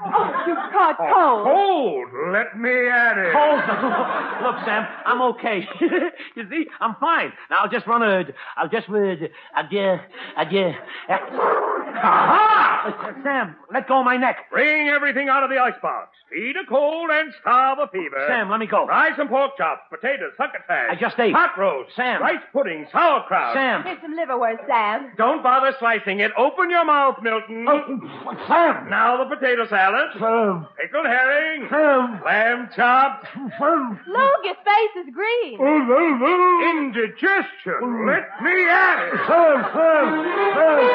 Oh, 0.00 0.44
you 0.46 0.54
caught 0.54 0.96
cold. 0.96 1.44
Cold. 1.44 2.08
Let 2.32 2.56
me 2.56 2.70
at 2.88 3.18
it. 3.18 3.34
Hold 3.34 3.60
on. 3.60 4.42
Look, 4.44 4.64
Sam, 4.64 4.86
I'm 5.04 5.20
okay. 5.34 5.66
you 6.36 6.48
see, 6.48 6.66
I'm 6.80 6.94
fine. 7.00 7.32
Now 7.50 7.56
I'll 7.64 7.68
just 7.70 7.84
run 7.86 8.02
a. 8.02 8.24
I'll 8.56 8.68
just. 8.68 8.88
Uh, 8.88 8.94
adieu, 9.56 9.98
adieu. 10.36 10.72
Aha! 11.10 13.18
Sam, 13.24 13.56
let 13.72 13.88
go 13.88 13.98
of 13.98 14.04
my 14.04 14.16
neck. 14.16 14.36
Bring 14.52 14.88
everything 14.88 15.28
out 15.28 15.42
of 15.42 15.50
the 15.50 15.58
icebox. 15.58 16.10
Feed 16.30 16.54
a 16.56 16.64
cold 16.68 17.10
and 17.10 17.32
starve 17.40 17.78
a 17.80 17.88
fever. 17.88 18.24
Sam, 18.28 18.50
let 18.50 18.60
me 18.60 18.66
go. 18.66 18.86
Fry 18.86 19.16
some 19.16 19.27
pork 19.28 19.56
chops, 19.56 19.82
potatoes, 19.90 20.32
succotash. 20.36 20.88
I 20.90 20.96
just 20.98 21.18
ate. 21.18 21.32
Hot 21.34 21.56
roast. 21.58 21.94
Sam. 21.94 22.20
Rice 22.20 22.42
pudding, 22.52 22.86
sauerkraut. 22.92 23.54
Sam. 23.54 23.82
Here's 23.84 24.00
some 24.02 24.16
liverwurst, 24.16 24.66
Sam. 24.66 25.12
Don't 25.16 25.42
bother 25.42 25.72
slicing 25.78 26.20
it. 26.20 26.32
Open 26.36 26.70
your 26.70 26.84
mouth, 26.84 27.16
Milton. 27.22 27.66
Oh, 27.68 28.34
Sam. 28.48 28.88
Now 28.90 29.22
the 29.22 29.34
potato 29.34 29.66
salad. 29.68 30.10
Sam. 30.18 30.66
Pickled 30.80 31.06
herring. 31.06 31.68
Sam. 31.70 32.20
Lamb 32.24 32.68
chops. 32.74 33.26
Sam. 33.58 34.00
Look, 34.06 34.44
his 34.44 34.56
face 34.64 35.06
is 35.06 35.14
green. 35.14 35.58
Oh, 35.60 36.78
Indigestion. 36.78 37.80
Oh. 37.82 38.04
Let 38.06 38.42
me 38.42 38.68
at 38.68 38.98
it. 39.06 39.14
Sam, 39.28 39.64
Sam, 39.74 40.08
Sam, 40.54 40.88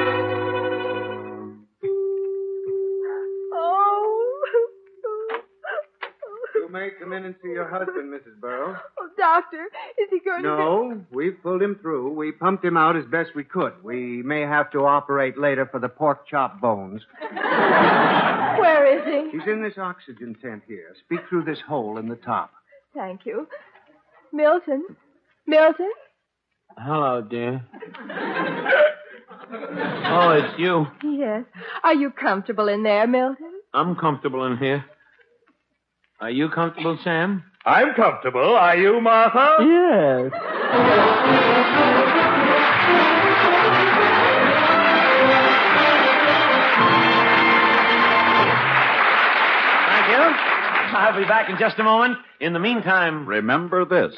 may 6.73 6.89
come 6.99 7.13
in 7.13 7.25
and 7.27 7.35
see 7.43 7.51
your 7.51 7.69
husband, 7.69 8.13
Mrs. 8.13 8.41
Burrow. 8.41 8.77
Oh, 8.99 9.09
doctor, 9.19 9.65
is 10.01 10.09
he 10.11 10.21
going 10.25 10.43
to 10.43 10.49
No, 10.49 11.05
we've 11.13 11.37
pulled 11.43 11.61
him 11.63 11.79
through. 11.81 12.15
We 12.15 12.33
pumped 12.33 12.65
him 12.65 12.77
out 12.77 12.97
as 12.97 13.05
best 13.05 13.31
we 13.37 13.45
could. 13.45 13.75
We 13.85 14.23
may 14.23 14.41
have 14.41 14.71
to 14.73 14.87
operate 14.87 15.39
later 15.39 15.67
for 15.71 15.79
the 15.79 15.89
pork 15.89 16.27
chop 16.27 16.61
bones. 16.61 17.03
Where 17.21 18.87
is 18.99 19.05
he? 19.05 19.39
He's 19.39 19.47
in 19.47 19.63
this 19.63 19.77
oxygen 19.77 20.35
tent 20.41 20.63
here. 20.67 20.95
Speak 21.05 21.21
through 21.29 21.45
this 21.45 21.61
hole 21.69 21.99
in 21.99 22.09
the 22.09 22.17
top. 22.17 22.51
Thank 22.95 23.27
you. 23.27 23.47
Milton? 24.33 24.85
Milton? 25.47 25.91
Hello, 26.79 27.21
dear. 27.21 27.63
Oh, 29.55 30.31
it's 30.31 30.59
you. 30.59 30.87
Yes. 31.03 31.45
Are 31.85 31.95
you 31.95 32.11
comfortable 32.11 32.69
in 32.69 32.83
there, 32.83 33.07
Milton? 33.07 33.61
I'm 33.75 33.95
comfortable 33.97 34.47
in 34.47 34.57
here. 34.57 34.85
Are 36.23 36.31
you 36.31 36.49
comfortable, 36.51 36.97
Sam? 37.03 37.43
I'm 37.67 37.95
comfortable. 37.95 38.55
Are 38.55 38.77
you, 38.77 39.01
Martha? 39.01 39.57
Yes. 39.59 41.43
Thank 49.89 50.09
you. 50.11 50.23
I'll 50.97 51.19
be 51.19 51.25
back 51.27 51.51
in 51.51 51.57
just 51.59 51.79
a 51.81 51.83
moment. 51.83 52.19
In 52.41 52.53
the 52.53 52.59
meantime, 52.61 53.27
Remember 53.27 53.85
this. 53.85 54.15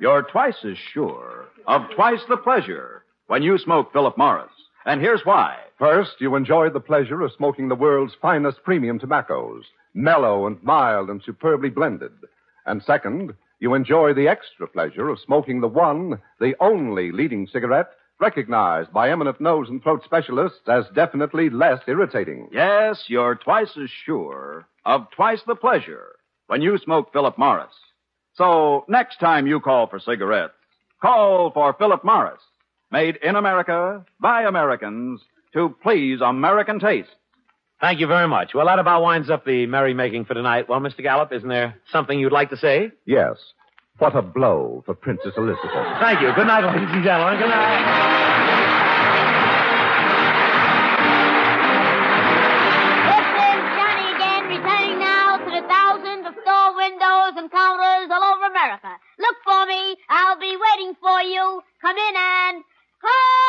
You're 0.00 0.22
twice 0.22 0.56
as 0.64 0.78
sure 0.94 1.48
of 1.66 1.82
twice 1.94 2.20
the 2.30 2.38
pleasure 2.38 3.04
when 3.26 3.42
you 3.42 3.58
smoke 3.58 3.92
Philip 3.92 4.16
Morris. 4.16 4.50
And 4.86 5.00
here's 5.02 5.24
why. 5.24 5.58
First, 5.78 6.12
you 6.18 6.34
enjoy 6.34 6.70
the 6.70 6.80
pleasure 6.80 7.20
of 7.20 7.32
smoking 7.36 7.68
the 7.68 7.74
world's 7.74 8.14
finest 8.22 8.62
premium 8.64 8.98
tobaccos, 8.98 9.64
mellow 9.94 10.46
and 10.46 10.62
mild 10.62 11.10
and 11.10 11.22
superbly 11.22 11.70
blended. 11.70 12.12
And 12.66 12.82
second, 12.82 13.34
you 13.60 13.74
enjoy 13.74 14.14
the 14.14 14.28
extra 14.28 14.66
pleasure 14.66 15.08
of 15.08 15.20
smoking 15.20 15.60
the 15.60 15.68
one, 15.68 16.20
the 16.40 16.54
only 16.60 17.12
leading 17.12 17.46
cigarette 17.46 17.90
recognized 18.20 18.92
by 18.92 19.10
eminent 19.10 19.40
nose 19.40 19.68
and 19.68 19.82
throat 19.82 20.02
specialists 20.04 20.68
as 20.68 20.84
definitely 20.94 21.50
less 21.50 21.80
irritating. 21.88 22.48
Yes, 22.52 23.04
you're 23.08 23.34
twice 23.34 23.76
as 23.76 23.90
sure 23.90 24.66
of 24.84 25.10
twice 25.10 25.42
the 25.46 25.56
pleasure 25.56 26.16
when 26.46 26.62
you 26.62 26.78
smoke 26.78 27.12
Philip 27.12 27.36
Morris. 27.36 27.74
So 28.34 28.84
next 28.88 29.18
time 29.18 29.46
you 29.46 29.60
call 29.60 29.88
for 29.88 29.98
cigarettes, 29.98 30.54
call 31.00 31.50
for 31.50 31.72
Philip 31.74 32.04
Morris, 32.04 32.40
made 32.90 33.16
in 33.16 33.36
America 33.36 34.04
by 34.20 34.42
Americans 34.42 35.20
to 35.52 35.74
please 35.82 36.20
American 36.20 36.78
taste. 36.78 37.10
Thank 37.82 38.00
you 38.00 38.06
very 38.06 38.26
much. 38.28 38.54
Well, 38.54 38.64
that 38.66 38.78
about 38.78 39.02
winds 39.02 39.28
up 39.28 39.44
the 39.44 39.66
merrymaking 39.66 40.24
for 40.24 40.32
tonight. 40.32 40.68
Well, 40.68 40.80
Mr. 40.80 41.02
Gallup, 41.02 41.32
isn't 41.32 41.48
there 41.48 41.76
something 41.90 42.18
you'd 42.18 42.32
like 42.32 42.48
to 42.50 42.56
say? 42.56 42.92
Yes. 43.04 43.36
What 43.98 44.16
a 44.16 44.22
blow 44.22 44.82
for 44.86 44.94
Princess 44.94 45.32
Elizabeth. 45.36 45.70
Thank 46.00 46.22
you. 46.22 46.32
Good 46.34 46.46
night, 46.46 46.64
ladies 46.64 46.88
and 46.90 47.04
gentlemen. 47.04 47.38
Good 47.38 47.50
night. 47.50 48.92
This 53.12 53.26
is 53.28 53.60
Johnny 53.76 54.06
again, 54.16 54.42
returning 54.48 54.98
now 54.98 55.36
to 55.38 55.50
the 55.52 55.64
thousands 55.68 56.24
of 56.26 56.34
store 56.40 56.70
windows 56.76 57.34
and 57.36 57.50
counters 57.50 58.08
all 58.10 58.24
over 58.32 58.46
America. 58.48 58.90
Look 59.18 59.36
for 59.44 59.66
me. 59.66 59.96
I'll 60.08 60.38
be 60.40 60.56
waiting 60.56 60.94
for 61.00 61.20
you. 61.22 61.60
Come 61.82 61.96
in 61.96 62.14
and 62.16 62.64
call 63.02 63.41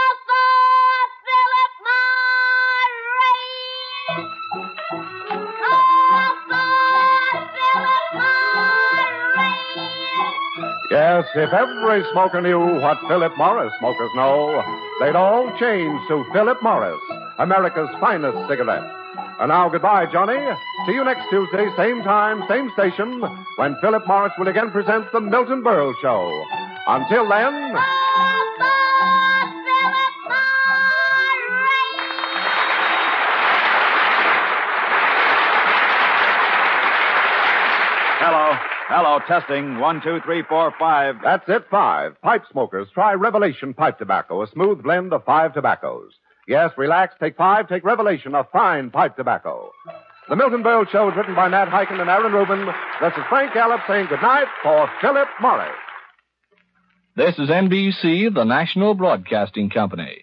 Yes, 11.03 11.25
if 11.35 11.51
every 11.51 12.01
smoker 12.13 12.39
knew 12.39 12.79
what 12.79 12.97
Philip 13.09 13.33
Morris 13.37 13.73
smokers 13.77 14.09
know, 14.15 14.63
they'd 15.01 15.17
all 15.17 15.51
change 15.59 15.99
to 16.07 16.23
Philip 16.31 16.63
Morris, 16.63 16.97
America's 17.39 17.89
finest 17.99 18.37
cigarette. 18.47 18.89
And 19.41 19.49
now, 19.49 19.67
goodbye, 19.67 20.05
Johnny. 20.13 20.39
See 20.87 20.93
you 20.93 21.03
next 21.03 21.27
Tuesday, 21.29 21.67
same 21.75 22.03
time, 22.03 22.45
same 22.47 22.71
station, 22.71 23.21
when 23.57 23.75
Philip 23.81 24.07
Morris 24.07 24.31
will 24.37 24.47
again 24.47 24.71
present 24.71 25.11
the 25.11 25.19
Milton 25.19 25.61
Berle 25.61 25.93
Show. 26.01 26.31
Until 26.87 27.27
then, 27.27 27.75
Hello. 38.95 39.17
Testing. 39.27 39.79
One, 39.79 40.01
two, 40.03 40.19
three, 40.23 40.43
four, 40.43 40.71
five. 40.77 41.15
that's 41.23 41.45
it, 41.47 41.65
five. 41.71 42.21
Pipe 42.21 42.43
smokers, 42.51 42.87
try 42.93 43.13
Revelation 43.13 43.73
Pipe 43.73 43.97
Tobacco, 43.97 44.43
a 44.43 44.47
smooth 44.51 44.83
blend 44.83 45.13
of 45.13 45.25
five 45.25 45.55
tobaccos. 45.55 46.11
Yes, 46.47 46.69
relax, 46.77 47.15
take 47.19 47.35
five, 47.35 47.67
take 47.67 47.83
Revelation, 47.83 48.35
a 48.35 48.43
fine 48.43 48.91
pipe 48.91 49.15
tobacco. 49.15 49.71
The 50.29 50.35
Milton 50.35 50.61
Berle 50.61 50.87
Show 50.91 51.09
is 51.09 51.17
written 51.17 51.33
by 51.33 51.47
Nat 51.47 51.69
Hiken 51.69 52.01
and 52.01 52.09
Aaron 52.09 52.33
Rubin. 52.33 52.67
This 53.01 53.13
is 53.13 53.23
Frank 53.29 53.55
Gallup 53.55 53.81
saying 53.87 54.07
goodnight 54.11 54.47
for 54.61 54.87
Philip 55.01 55.27
Morris. 55.41 55.71
This 57.15 57.33
is 57.39 57.49
NBC, 57.49 58.31
the 58.31 58.43
national 58.43 58.93
broadcasting 58.93 59.71
company. 59.71 60.22